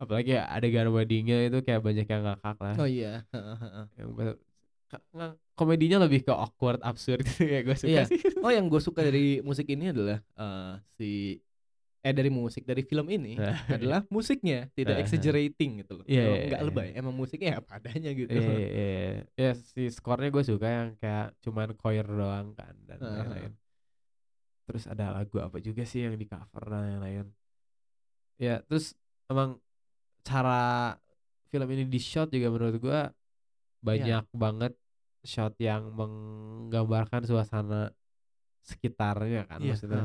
[0.00, 2.74] Apalagi ya adegan weddingnya itu kayak banyak yang ngakak lah.
[2.80, 3.28] Oh iya
[4.00, 4.10] yang
[5.52, 8.02] komedinya lebih ke awkward absurd gitu kayak gue suka Iya.
[8.08, 11.10] sih oh yang gue suka dari musik ini adalah eh, si
[12.02, 15.06] eh dari musik dari film ini Nah, adalah musiknya tidak Heeh.
[15.06, 16.04] exaggerating gitu loh.
[16.10, 16.66] Iya, Kalau iya, nggak iya.
[16.66, 18.30] lebay, emang musiknya ya apa adanya gitu.
[18.34, 19.22] Iya, iya, iya.
[19.38, 23.52] ya si skornya gue suka yang kayak cuman choir doang kan dan lain-lain.
[24.66, 27.26] Terus ada lagu apa juga sih yang di cover dan lain-lain.
[28.34, 28.98] Ya terus
[29.30, 29.62] emang
[30.26, 30.98] cara
[31.54, 33.00] film ini di shot juga menurut gue
[33.78, 34.74] banyak banget
[35.22, 37.94] shot yang menggambarkan suasana
[38.62, 40.04] sekitarnya kan Iya, maksudnya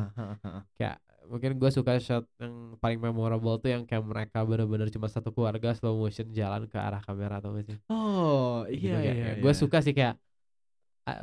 [0.77, 0.97] kayak
[1.27, 5.75] mungkin gue suka shot yang paling memorable tuh yang kayak mereka bener-bener cuma satu keluarga
[5.75, 9.33] slow motion jalan ke arah kamera atau gak sih Oh, gitu iya kayak, iya.
[9.43, 9.57] gue iya.
[9.57, 10.15] suka sih kayak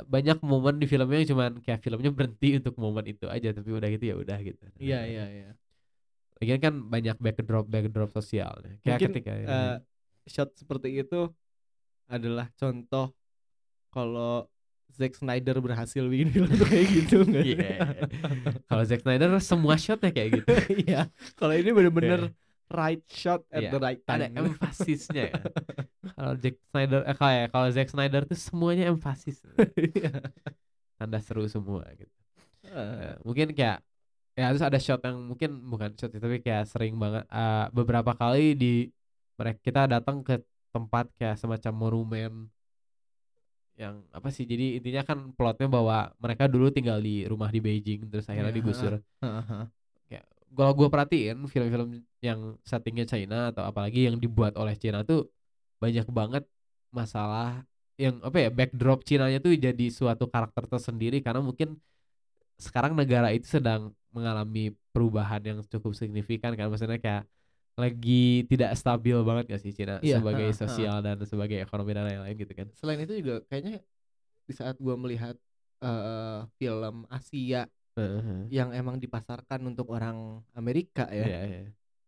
[0.09, 3.89] banyak momen di filmnya yang cuman kayak filmnya berhenti untuk momen itu aja tapi udah
[3.93, 5.49] gitu ya udah gitu Iya iya iya.
[6.41, 9.75] lagian kan banyak backdrop backdrop sosialnya kayak Mungkin ketika eh,
[10.25, 11.29] shot seperti itu
[12.09, 13.13] adalah contoh
[13.95, 14.45] kalau
[14.91, 17.55] Zack Snyder berhasil bikin film tuh kayak gitu nggak sih?
[17.55, 17.75] Iya.
[18.67, 20.47] kalau Zack Snyder semua shotnya kayak gitu
[20.87, 21.07] Iya.
[21.35, 22.31] Kalau ini bener-bener
[22.67, 24.51] right shot at Iya, the right ada time.
[24.51, 25.35] emfasisnya ya.
[26.17, 29.39] kalau Zack Snyder eh kalau ya kalau Zack Snyder tuh semuanya emfasis
[29.95, 30.11] Iya.
[30.95, 32.11] tanda seru semua gitu
[32.65, 33.77] Ya, mungkin kayak
[34.33, 38.57] ya terus ada shot yang mungkin bukan shot tapi kayak sering banget eh, beberapa kali
[38.57, 38.89] di
[39.37, 40.41] mereka kita datang ke
[40.73, 42.31] tempat kayak semacam monumen
[43.75, 48.07] yang apa sih jadi intinya kan plotnya bahwa mereka dulu tinggal di rumah di Beijing
[48.07, 49.65] terus akhirnya Iya, digusur heeh, heeh.
[50.55, 55.27] kalau gue perhatiin film-film yang settingnya China atau apalagi yang dibuat oleh China tuh
[55.83, 56.47] banyak banget
[56.95, 57.67] masalah
[57.99, 61.75] yang apa ya backdrop Cina-nya tuh jadi suatu karakter tersendiri karena mungkin
[62.55, 67.27] sekarang negara itu sedang mengalami perubahan yang cukup signifikan kan maksudnya kayak
[67.75, 70.55] lagi tidak stabil banget gak sih Cina Iya, sebagai ha.
[70.55, 73.83] sosial dan sebagai ekonomi dan lain-lain gitu kan Selain itu juga kayaknya
[74.47, 75.35] di saat gua melihat
[75.83, 78.47] eh, film Asia Heeh.
[78.51, 81.61] yang emang dipasarkan untuk orang Amerika ya, Iya, iya.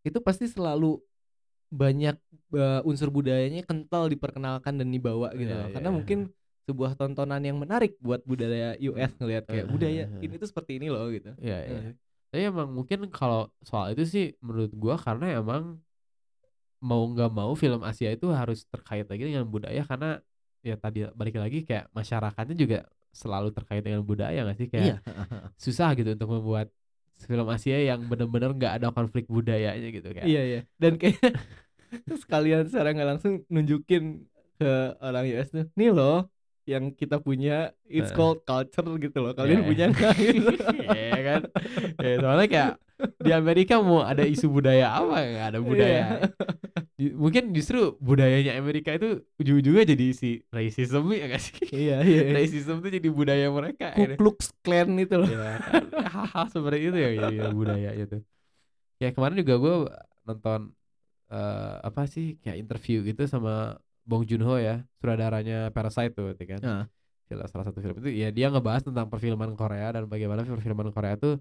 [0.03, 0.99] itu pasti selalu
[1.68, 2.15] banyak
[2.55, 5.68] eh, unsur budayanya kental diperkenalkan dan dibawa gitu Iya, loh.
[5.68, 5.95] iya, Karena iya.
[5.99, 6.20] mungkin
[6.68, 10.24] sebuah tontonan yang menarik buat budaya US ngelihat kayak Eh, budaya eh, eh.
[10.28, 11.32] ini tuh seperti ini loh gitu.
[11.39, 11.80] Iya, iya.
[11.91, 12.07] Eh.
[12.28, 15.80] Tapi emang mungkin kalau soal itu sih menurut gua karena emang
[16.78, 20.21] mau nggak mau film Asia itu harus terkait lagi dengan budaya karena
[20.61, 22.80] ya tadi balik lagi kayak masyarakatnya juga
[23.15, 24.97] selalu terkait dengan budaya nggak sih kayak Iya.
[25.63, 26.69] susah gitu untuk membuat
[27.17, 30.61] film Asia yang bener-bener nggak ada konflik budayanya gitu kayak Iya iya.
[30.78, 31.17] Dan kayak
[32.21, 34.71] sekalian secara nggak langsung nunjukin ke
[35.01, 36.30] orang US tuh, nih loh
[36.68, 39.32] yang kita punya it's called culture gitu loh.
[39.32, 39.68] Kalian Iya.
[39.68, 40.51] punya nggak gitu?
[40.86, 41.41] Iya kan
[41.97, 42.72] ya, soalnya kayak
[43.18, 46.05] di Amerika mau ada isu budaya apa nggak ada budaya Iya.
[46.97, 52.22] Di- mungkin justru budayanya Amerika itu ujung-ujungnya jadi si racism ya gak sih Iya iya.
[52.26, 52.34] iya.
[52.34, 54.18] racism tuh jadi budaya mereka Ku.
[54.18, 55.30] Klux Klan itu loh.
[55.30, 55.84] ya kan
[56.18, 58.18] hal-hal seperti itu ya jadi budaya itu
[58.97, 59.76] ya kemarin juga gue
[60.26, 60.59] nonton
[61.30, 63.78] eh, apa sih kayak interview gitu sama
[64.08, 66.62] Bong Joon Ho ya sutradaranya Parasite tuh berarti kan
[67.28, 71.20] film salah satu film itu ya dia ngebahas tentang perfilman Korea dan bagaimana perfilman Korea
[71.20, 71.36] tuh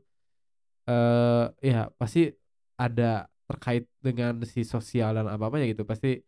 [0.91, 2.31] eh ya pasti
[2.75, 6.19] ada terkait dengan si sosial dan apa apanya gitu pasti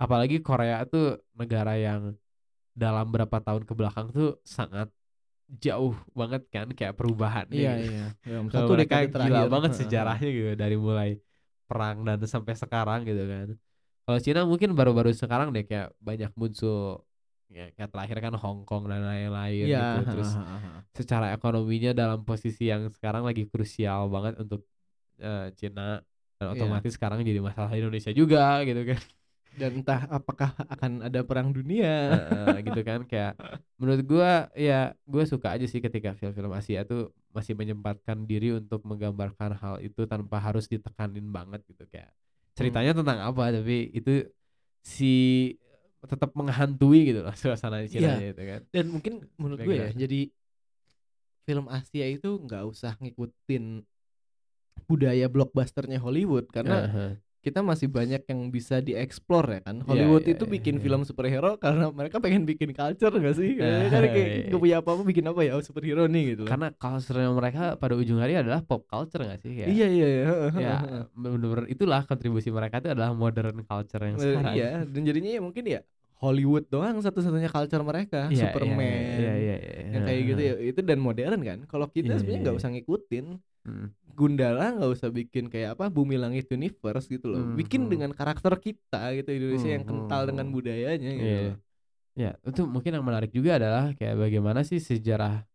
[0.00, 2.16] apalagi Korea tuh negara yang
[2.72, 4.88] dalam berapa tahun ke belakang tuh sangat
[5.60, 7.92] jauh banget kan kayak perubahannya Iya gitu.
[7.92, 8.04] iya.
[8.48, 9.52] Kalau Satu dekade gila terakhir.
[9.52, 9.80] banget Heeh.
[9.84, 11.10] sejarahnya gitu dari mulai
[11.68, 13.48] perang dan sampai sekarang gitu kan.
[14.02, 17.06] Kalau Cina mungkin baru-baru sekarang deh kayak banyak muncul
[17.52, 19.80] ya kayak terakhir kan Hong Kong dan lain-lain Iya.
[20.02, 20.18] gitu.
[20.18, 20.30] Terus
[20.92, 24.66] secara ekonominya dalam posisi yang sekarang lagi krusial banget untuk
[25.22, 26.02] eh, Cina
[26.40, 26.54] dan Iya.
[26.58, 29.00] otomatis sekarang jadi masalah Indonesia juga gitu kan.
[29.52, 32.16] Dan entah apakah akan ada perang dunia.
[32.24, 33.36] Heeh, gitu kan kayak
[33.76, 38.80] menurut gua ya gua suka aja sih ketika film-film Asia tuh masih menyempatkan diri untuk
[38.82, 42.10] menggambarkan hal itu tanpa harus ditekanin banget gitu kayak
[42.52, 44.28] ceritanya tentang apa tapi itu
[44.80, 45.14] si
[46.02, 48.34] tetap menghantui gitu lah suasana Cina Iya.
[48.34, 50.28] itu kan Dan mungkin menurut gue ya, jadi
[51.42, 53.82] film Asia itu nggak usah ngikutin
[54.84, 57.06] budaya blockbusternya Hollywood karena Aha.
[57.42, 59.82] Kita masih banyak yang bisa dieksplor ya kan.
[59.82, 60.82] Hollywood iya, itu iya, bikin iya.
[60.86, 63.58] film superhero karena mereka pengen bikin culture gak sih?
[63.58, 64.50] Ah, kan kayak iya.
[64.54, 66.44] gak punya apa-apa bikin apa ya oh, superhero nih gitu.
[66.46, 70.24] karena culture mereka pada ujung hari adalah pop culture gak sih ya Iya iya iya.
[70.54, 70.74] ya
[71.18, 75.40] bener-bener itulah kontribusi mereka itu adalah modern culture yang Eh, sekarang Iya, dan jadinya ya
[75.42, 75.80] mungkin ya
[76.22, 78.78] Hollywood doang satu-satunya culture mereka, Iya, iya, Superman.
[78.78, 81.58] iya, iya, iya, Yang kayak gitu ya, itu dan modern kan.
[81.66, 82.62] Kalau kita Iya, sebenarnya iya, nggak iya.
[82.62, 83.24] usah ngikutin.
[83.66, 83.86] Hmm.
[84.14, 87.42] Gundala nggak usah bikin kayak apa Bumi Langit Universe gitu loh.
[87.42, 87.90] Hmm, Bikin hmm.
[87.92, 90.56] dengan karakter kita gitu Indonesia yang Hmm, kental hmm, dengan hmm.
[90.56, 91.26] budayanya gitu.
[91.26, 91.42] Iya.
[91.48, 91.56] loh.
[92.12, 95.48] Ya, itu mungkin yang menarik juga adalah kayak bagaimana sih sejarah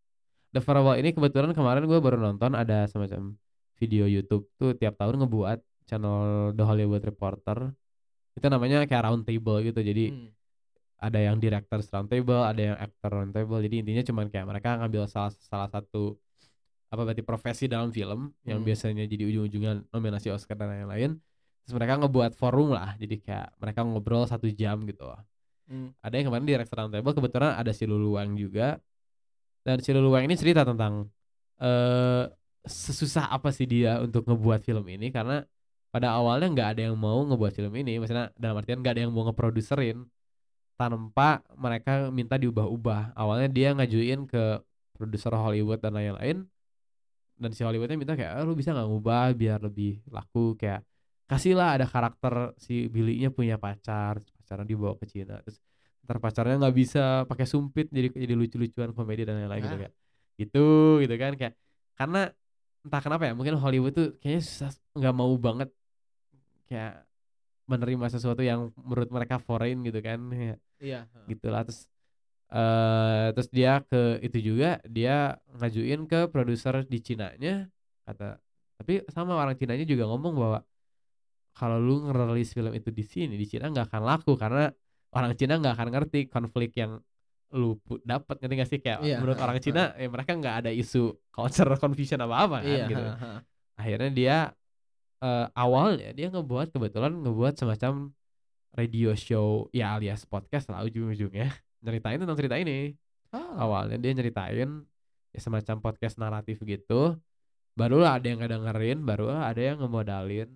[0.50, 3.36] The Farewell ini kebetulan kemarin gue baru nonton ada semacam
[3.78, 7.70] video YouTube tuh tiap tahun ngebuat channel The Hollywood Reporter
[8.34, 10.30] itu namanya kayak round table gitu jadi Hmm.
[10.98, 14.68] ada yang directors round table ada yang actor round table jadi intinya cuman kayak mereka
[14.82, 16.18] ngambil salah salah satu
[16.88, 18.68] apa berarti profesi dalam film yang Hmm.
[18.68, 21.20] biasanya jadi ujung-ujungnya nominasi Oscar dan lain-lain
[21.68, 22.96] terus mereka ngebuat forum lah.
[22.96, 25.04] Jadi kayak mereka ngobrol satu jam gitu.
[25.68, 25.92] Hmm.
[26.00, 28.80] ada yang kemarin di Round Table kebetulan ada si Luluang juga.
[29.60, 31.12] Dan si Luluang ini cerita tentang
[31.60, 32.24] eh
[32.64, 35.12] sesusah apa sih dia untuk ngebuat film ini.
[35.12, 35.44] Karena
[35.92, 38.00] pada awalnya nggak ada yang mau ngebuat film ini.
[38.00, 40.08] Maksudnya dalam artian nggak ada yang mau ngeproduserin
[40.80, 43.12] tanpa mereka minta diubah-ubah.
[43.12, 44.64] Awalnya dia ngajuin ke
[44.96, 46.48] produser Hollywood dan lain-lain
[47.38, 50.58] dan si Hollywoodnya minta kayak "Ah, lu bisa nggak ngubah biar lebih laku?
[50.58, 50.82] Kayak
[51.24, 55.38] kasihlah ada karakter si Billy-nya punya pacar pacaran dibawa ke Cina.
[55.42, 55.62] Terus
[56.02, 59.92] ntar pacarnya nggak bisa pakai sumpit jadi jadi lucu-lucuan komedi dan lain-lain gitu kayak
[60.40, 60.66] gitu
[61.04, 61.54] gitu kan kayak
[61.94, 62.20] karena
[62.80, 65.68] entah kenapa ya mungkin Hollywood tuh kayaknya susah nggak mau banget
[66.64, 67.04] kayak
[67.68, 71.00] menerima sesuatu yang menurut mereka foreign gitu kan ya, Iya.
[71.28, 71.84] gitulah terus
[72.48, 77.68] eh terus dia ke itu juga dia ngajuin ke produser di Cinanya
[78.02, 78.40] kata
[78.80, 80.58] tapi sama orang Cinanya juga ngomong bahwa
[81.52, 84.72] kalau lu ngerilis film itu di sini di Cina nggak akan laku karena
[85.12, 86.96] orang Cina nggak akan ngerti konflik yang
[87.52, 89.56] lu dapat ngerti gak sih kayak Iya, menurut orang.
[89.60, 92.84] Cina ya mereka nggak ada isu culture confusion apa apa kan Iya.
[92.88, 93.04] gitu
[93.76, 94.36] akhirnya dia
[95.20, 98.12] eh, awalnya dia ngebuat kebetulan ngebuat semacam
[98.72, 102.94] radio show ya alias podcast lah ujung-ujungnya nyeritain tentang cerita ini
[103.28, 103.60] Ah.
[103.60, 104.88] awalnya dia nyeritain
[105.30, 107.20] ya semacam podcast naratif gitu
[107.72, 110.48] barulah ada yang ngedengerin barulah ada yang ngemodalin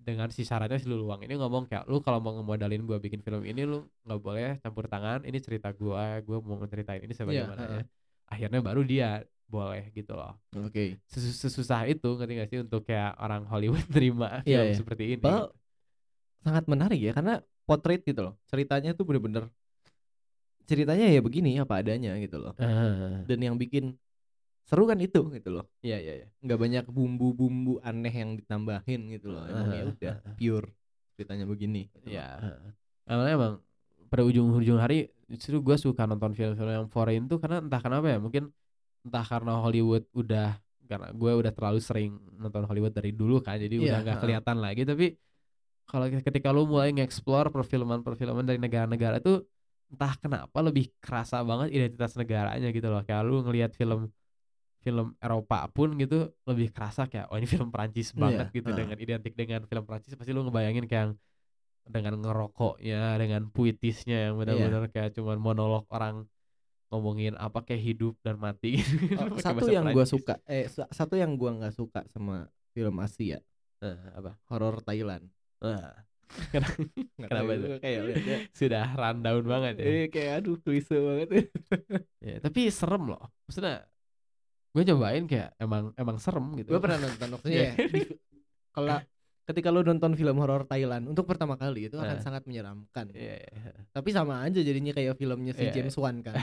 [0.00, 3.42] dengan si syaratnya si Luluang ini ngomong kayak lu kalau mau ngemodalin gua bikin film
[3.42, 7.74] ini lu nggak boleh campur tangan ini cerita gua gua mau ngeceritain ini sebagaimana ha.
[7.74, 7.82] ya
[8.30, 11.02] akhirnya baru dia boleh gitu loh Oke.
[11.04, 14.74] Sesus- sesusah itu ngerti gak sih untuk kayak orang Hollywood terima film Iya, iya.
[14.78, 15.50] seperti ini Padahal
[16.40, 18.34] sangat menarik ya karena potret gitu loh.
[18.46, 19.50] Ceritanya tuh bener-bener
[20.70, 22.54] ceritanya ya begini apa adanya gitu loh.
[22.56, 23.98] Ah, Dan yang bikin
[24.62, 25.66] seru kan itu gitu loh.
[25.82, 29.42] iya iya iya Nggak banyak bumbu-bumbu aneh yang ditambahin gitu loh.
[29.44, 30.34] Emang ya Ah, udah ah, ah.
[30.38, 30.70] pure
[31.18, 31.90] ceritanya begini.
[31.90, 32.14] gitu loh.
[32.14, 32.28] Iya.
[33.02, 33.52] Karena emang
[34.06, 38.18] pada ujung-ujung hari justru gue suka nonton film-film yang foreign tuh karena entah kenapa ya
[38.18, 38.50] mungkin
[39.02, 40.58] entah karena Hollywood udah
[40.90, 44.56] karena gue udah terlalu sering nonton Hollywood dari dulu kan jadi udah Iya, nggak kelihatan
[44.58, 45.06] lagi tapi
[45.86, 49.46] kalau ketika lu mulai nge-explore perfilman-perfilman dari negara-negara tuh
[49.90, 53.02] entah kenapa lebih kerasa banget identitas negaranya gitu loh.
[53.02, 54.08] Kayak lu ngelihat film
[54.80, 58.76] film Eropa pun gitu lebih kerasa kayak oh ini film Prancis banget Iya, gitu ha.
[58.80, 61.20] dengan identik dengan film Prancis pasti lu ngebayangin kayak
[61.84, 66.24] dengan ngerokoknya dengan puitisnya yang benar-benar kayak cuman monolog orang
[66.88, 70.12] ngomongin apa kayak hidup dan mati gitu Oh, pakai satu yang gua Prancis.
[70.16, 73.38] suka eh sa- satu yang gua nggak suka sama film Asia
[73.80, 74.36] Nah, apa?
[74.48, 75.24] horor Thailand.
[75.60, 75.92] Nggak
[77.20, 77.78] Kenapa tuh?
[77.78, 79.84] kayak liatnya, sudah rundown banget ya.
[79.84, 81.28] eh kayak aduh klise banget
[82.26, 83.22] Ya, tapi serem loh.
[83.44, 83.84] Maksudnya
[84.70, 86.70] gue cobain kayak emang emang serem gitu.
[86.70, 87.74] Gue pernah nonton maksudnya ya,
[88.70, 88.96] kalau
[89.50, 92.22] ketika lu nonton film horor Thailand untuk pertama kali itu akan Eh.
[92.22, 93.10] sangat menyeramkan.
[93.10, 93.70] Iya, iya.
[93.90, 95.74] tapi sama aja jadinya kayak filmnya si Iya.
[95.74, 96.38] James Wan kan.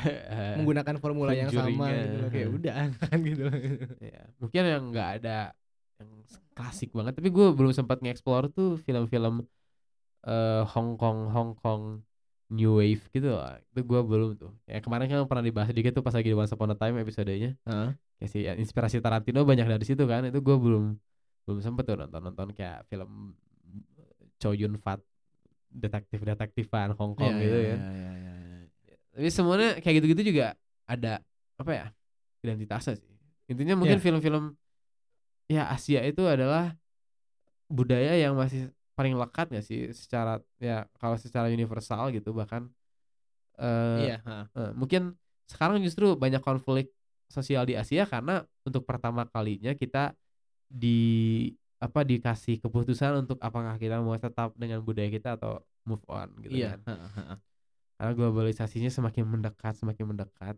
[0.60, 3.44] Menggunakan formula yang sama gitu loh kayak udah kan gitu
[4.04, 5.56] ya, mungkin yang nggak ada
[5.98, 6.12] yang
[6.52, 7.16] klasik banget.
[7.16, 9.48] Tapi gue belum sempat nge-explore tuh film-film
[10.28, 12.04] eh Hong Kong Hong Kong
[12.48, 13.44] New Wave gitu loh.
[13.44, 16.52] itu gue belum tuh ya kemarin kan pernah dibahas sedikit tuh pas lagi di Once
[16.52, 17.56] Upon a Time episodenya
[18.18, 20.96] kayak si ya, inspirasi Tarantino banyak dari situ kan itu gue belum
[21.44, 23.36] belum sempet tuh nonton nonton kayak film
[24.38, 25.00] Chow Yun Fat
[25.68, 28.34] detektif detektifan Hong Kong Iya, gitu iya, ya iya, iya,
[28.88, 28.96] iya.
[29.12, 30.56] tapi semuanya kayak gitu-gitu juga
[30.88, 31.20] ada
[31.56, 31.86] apa ya
[32.42, 33.12] identitasnya sih
[33.48, 34.04] intinya mungkin Iya.
[34.04, 34.56] film-film
[35.48, 36.76] ya Asia itu adalah
[37.68, 42.66] budaya yang masih paling lekat gak sih secara ya kalau secara universal gitu bahkan
[43.62, 44.18] eh iya
[44.58, 45.14] eh, mungkin
[45.46, 46.90] sekarang justru banyak konflik
[47.30, 50.18] sosial di Asia karena untuk pertama kalinya kita
[50.66, 56.34] di apa dikasih keputusan untuk apakah kita mau tetap dengan budaya kita atau move on
[56.42, 56.98] gitu iya kan.
[56.98, 57.36] ha.
[57.98, 60.56] karena globalisasinya semakin mendekat semakin mendekat.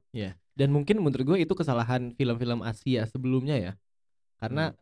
[0.60, 3.74] Dan mungkin menurut gue itu kesalahan film-film Asia sebelumnya ya.
[4.44, 4.76] Karena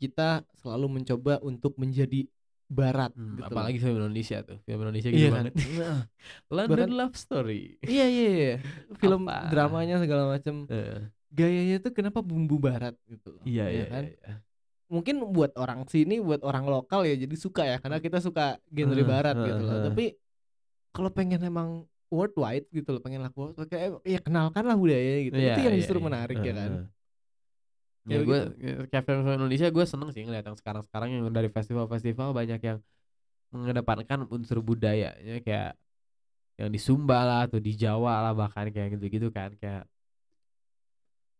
[0.00, 2.24] kita selalu mencoba untuk menjadi
[2.68, 5.36] barat Hmm, gitu apalagi film Indonesia tuh film Indonesia gitu iya kan.
[5.40, 5.98] banget Nah,
[6.54, 7.60] London Bahkan- Love Story.
[7.80, 8.54] Iya iya iya.
[8.94, 9.48] Film Apa?
[9.48, 14.04] dramanya segala macam Eh, gayanya tuh kenapa bumbu barat gitu loh, iya ya iya kan?
[14.06, 14.32] iya.
[14.88, 18.96] mungkin buat orang sini buat orang lokal ya jadi suka ya karena kita suka genre
[18.96, 19.76] Hmm, barat hmm, gitu loh.
[19.76, 19.86] hmm.
[19.92, 20.04] tapi
[20.90, 21.68] kalau pengen emang
[22.08, 25.36] worldwide gitu loh pengen laku kayak ya kenalkan lah budayanya gitu.
[25.36, 26.06] Iya, itu yang iya, justru iya.
[26.08, 26.70] menarik ya Eh, kan?
[26.72, 26.84] eh.
[28.08, 28.40] Ya Ya gue
[28.88, 32.78] kayak film-film Indonesia gue seneng sih ngeliat yang sekarang-sekarang yang dari festival-festival banyak yang
[33.52, 35.76] mengedepankan unsur budayanya kayak
[36.56, 39.84] yang di Sumba lah atau di Jawa lah bahkan kayak gitu-gitu kan kayak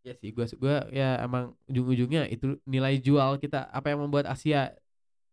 [0.07, 4.73] ya sih gue gua ya emang ujung-ujungnya itu nilai jual kita apa yang membuat Asia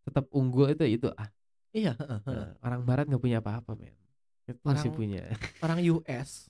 [0.04, 1.30] tetap unggul itu itu ah
[1.76, 1.92] Iya.
[2.00, 3.92] Nah, orang Barat nggak punya apa-apa men.
[4.48, 5.22] Itu masih Orang- punya.
[5.60, 6.48] orang US,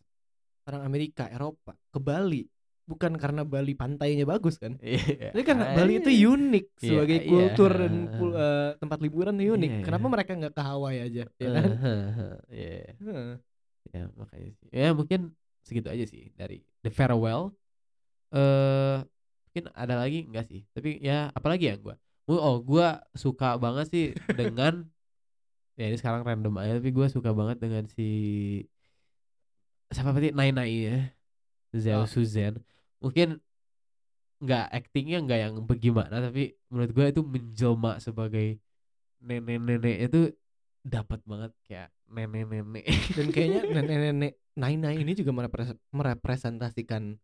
[0.70, 2.46] orang Amerika, Eropa ke Bali
[2.86, 4.78] bukan karena Bali pantainya bagus kan?
[4.78, 5.34] Iya.
[5.34, 6.26] Tapi kan Bali itu Iya.
[6.32, 7.26] unik Iya, sebagai iya.
[7.26, 9.70] kultur dan pul- eh, tempat liburan tuh unik.
[9.70, 11.24] Iya, Kenapa mereka nggak ke Hawaii aja?
[11.36, 11.64] Ya kan?
[12.48, 12.80] Iya.
[12.96, 13.32] Heeh.
[13.86, 15.20] ya makanya sih ya mungkin
[15.62, 17.54] segitu aja sih dari The Farewell
[18.30, 18.98] eh
[19.46, 21.94] mungkin ada lagi enggak sih tapi ya apalagi ya gua
[22.26, 24.90] oh gua suka banget sih dengan
[25.78, 28.10] ya ini sekarang random aja tapi gua suka banget dengan si
[29.86, 30.98] siapa tadi Nai Nai ya
[31.72, 32.10] Zhao Oh.
[32.10, 32.58] Suzan
[32.98, 33.38] mungkin
[34.36, 38.60] nggak actingnya nggak yang bagaimana tapi menurut gua itu menjelma sebagai
[39.24, 40.20] nenek-nenek itu
[40.84, 42.84] dapat banget kayak nenek-nenek
[43.16, 47.16] Dan kayaknya nenek-nenek Naina ini juga merepres- merepresentasikan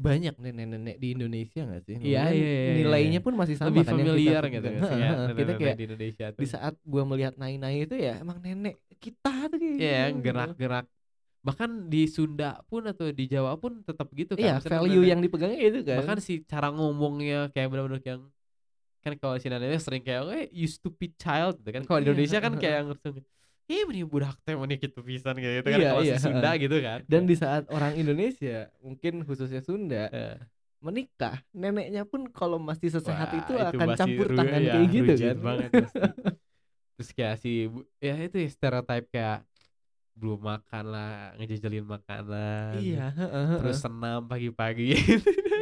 [0.00, 1.94] banyak nenek-nenek di Indonesia nggak sih?
[2.00, 3.24] Iya, Kemudian iya, iya, Nilainya iya.
[3.24, 4.72] pun masih sama lebih kan kita familiar gitu pegang.
[4.72, 5.36] kan sih, Heeh, ya.
[5.36, 9.32] Kita kayak di Indonesia tuh di saat gua melihat Naina itu ya emang nenek kita
[9.52, 10.20] tuh kayak Iya, gitu.
[10.24, 10.86] gerak-gerak
[11.40, 15.20] bahkan di Sunda pun atau di Jawa pun tetap gitu kan Iya, Maksudnya value yang
[15.24, 15.96] dipegangnya itu kan.
[16.04, 18.22] bahkan si cara ngomongnya kayak benar-benar yang
[19.00, 21.82] kan kalau si nenek sering kayak eh you stupid child gitu kan.
[21.88, 23.14] Kalau di Iya, Indonesia kan kayak yang langsung
[23.70, 26.50] eh meni budak teh meni gitu pisan kayak gitu kan Iya, kalau iya, si Sunda
[26.60, 26.98] gitu kan.
[27.08, 30.36] Dan di saat orang Indonesia, mungkin khususnya Sunda, Eh,
[30.84, 35.12] menikah, neneknya pun kalau masih sesehat wah, itu akan masih campur tangan ya, kayak gitu
[35.16, 35.36] kan.
[35.40, 35.70] banget
[37.00, 37.64] terus kayak si
[37.96, 39.38] ya itu ya stereotype kayak
[40.20, 42.76] belum makan lah ngejajalin makanan.
[42.76, 43.16] Iya,
[43.58, 44.92] terus senam pagi-pagi.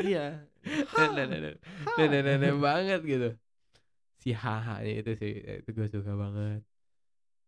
[0.03, 0.43] Iya.
[0.99, 1.57] nenek-nenek
[1.97, 3.29] nenek-nenek banget gitu.
[4.19, 5.33] Si haha itu sih
[5.63, 6.61] itu gue suka banget.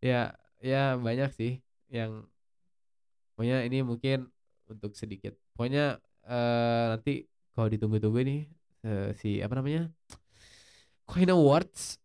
[0.01, 0.33] Ya
[0.63, 2.25] ya banyak sih yang
[3.35, 4.31] pokoknya ini mungkin
[4.71, 5.37] untuk sedikit.
[5.53, 8.41] Pokoknya eh, nanti kalau ditunggu-tunggu nih
[8.87, 9.91] eh, si apa namanya
[11.05, 12.00] Coin Awards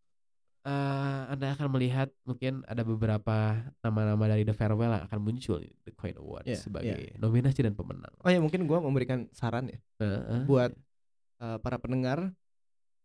[0.65, 5.71] eh, anda akan melihat mungkin ada beberapa nama-nama dari The Farewell yang akan muncul di
[5.85, 9.79] The Coin Awards Iya, sebagai nominasi dan pemenang Oh ya mungkin gua memberikan saran ya
[10.01, 10.43] Heeh.
[10.49, 10.73] buat
[11.39, 12.33] eh, para pendengar,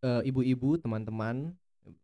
[0.01, 1.53] eh, ibu-ibu, teman-teman,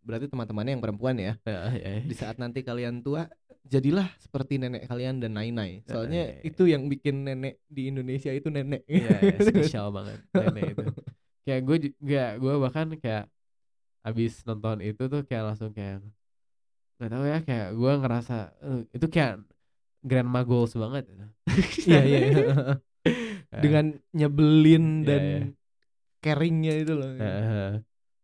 [0.02, 1.32] berarti teman-temannya yang perempuan ya.
[1.44, 2.02] Heeh, ya, ya.
[2.06, 3.28] Di saat nanti kalian tua,
[3.66, 5.84] jadilah seperti nenek kalian dan Nai-Nai.
[5.86, 6.46] Soalnya iya, iya.
[6.46, 8.86] itu yang bikin nenek di Indonesia itu nenek.
[8.86, 10.84] Iya, ya, spesial banget nenek itu.
[11.46, 13.24] Kayak gue juga gue bahkan kayak
[14.08, 15.96] abis nonton itu tuh kayak langsung kayak
[16.96, 18.34] nggak tahu ya kayak gue ngerasa
[18.64, 19.32] eh, itu kayak
[20.08, 21.04] grandma goals banget.
[21.88, 22.18] Iya iya.
[23.62, 23.84] Dengan
[24.18, 25.40] nyebelin Iya, dan iya.
[26.24, 27.10] caringnya itu loh.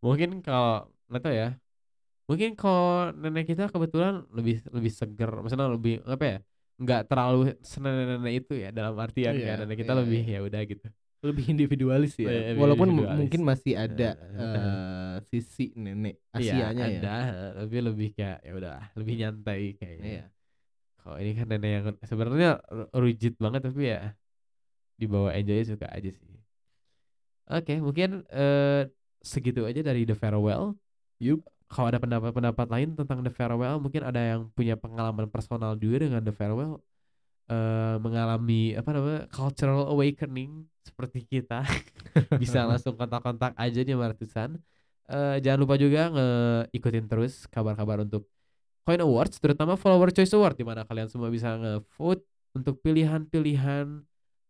[0.02, 1.48] mungkin kalau nggak tahu ya.
[2.28, 6.38] Mungkin kalau nenek kita kebetulan lebih lebih seger, maksudnya lebih apa ya?
[6.82, 10.34] nggak terlalu nenek-nenek itu ya dalam artian Iya, kayak nenek kita iya, lebih iya.
[10.34, 10.86] ya udah gitu.
[11.22, 12.26] Lebih individualis ya.
[12.26, 13.18] Iya, lebih Walaupun individualis.
[13.22, 16.98] mungkin masih ada eh, sisi nenek Iya, Asianya ya.
[16.98, 17.14] ada,
[17.62, 20.06] tapi lebih kayak ya udah lebih nyantai kayaknya.
[20.06, 20.24] Iya.
[20.98, 22.50] Kalau ini kan nenek yang sebenarnya
[22.94, 24.14] rigid banget tapi ya
[24.98, 26.30] dibawa enjoy suka aja sih.
[27.46, 28.90] Oke, mungkin eh
[29.22, 30.74] segitu aja dari The Farewell.
[31.22, 31.46] Yup.
[31.72, 36.20] Kalau ada pendapat-pendapat lain tentang The Farewell, mungkin ada yang punya pengalaman personal juga dengan
[36.20, 36.82] The Farewell
[37.46, 41.62] eh mengalami apa namanya cultural awakening seperti kita
[42.42, 44.58] bisa langsung kontak-kontak aja di Martusan.
[45.06, 48.26] Eh jangan lupa juga ngikutin terus kabar-kabar untuk
[48.82, 54.02] Coin Awards, terutama Follower Choice Award di mana kalian semua bisa nge-vote untuk pilihan-pilihan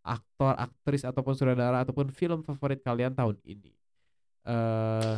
[0.02, 3.76] aktor, aktris ataupun sutradara ataupun film favorit kalian tahun ini.
[4.48, 5.16] Eh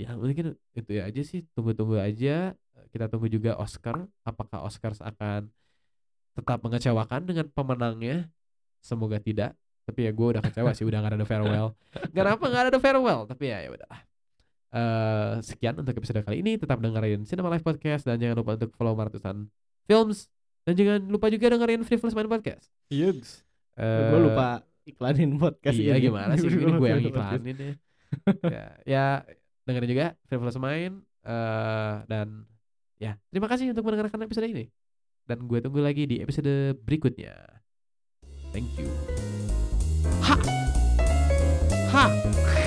[0.00, 2.56] ya mungkin itu ya aja sih, tunggu-tunggu aja.
[2.88, 5.52] Kita tunggu juga Oscar, apakah Oscars akan
[6.32, 8.32] tetap mengecewakan dengan pemenangnya?
[8.80, 9.52] Semoga tidak.
[9.82, 11.68] Tapi ya gue udah kecewa sih udah gak ada The farewell.
[12.14, 13.20] Kenapa gak ada The farewell?
[13.26, 13.92] Tapi ya ya udah.
[14.72, 16.56] Eh sekian untuk episode kali ini.
[16.56, 19.50] Tetap dengerin Cinema Live Podcast dan jangan lupa untuk follow Martusan
[19.84, 20.30] Films
[20.62, 22.70] dan jangan lupa juga dengerin Free Flash Main Podcast.
[22.88, 23.42] Yugs.
[23.74, 26.06] Eh, gue lupa iklanin podcast Iya ini.
[26.06, 27.72] gimana sih ini gue yang iklanin ya.
[28.46, 28.64] ya.
[28.86, 29.06] Ya
[29.66, 32.46] dengerin juga Free Flash Main eh dan
[32.98, 34.70] ya terima kasih untuk mendengarkan episode ini.
[35.22, 37.34] Dan gue tunggu lagi di episode berikutnya.
[38.52, 39.21] Thank you.
[41.92, 41.98] Ha.
[41.98, 42.08] Ha.
[42.08, 42.08] Ha.
[42.08, 42.61] Ha.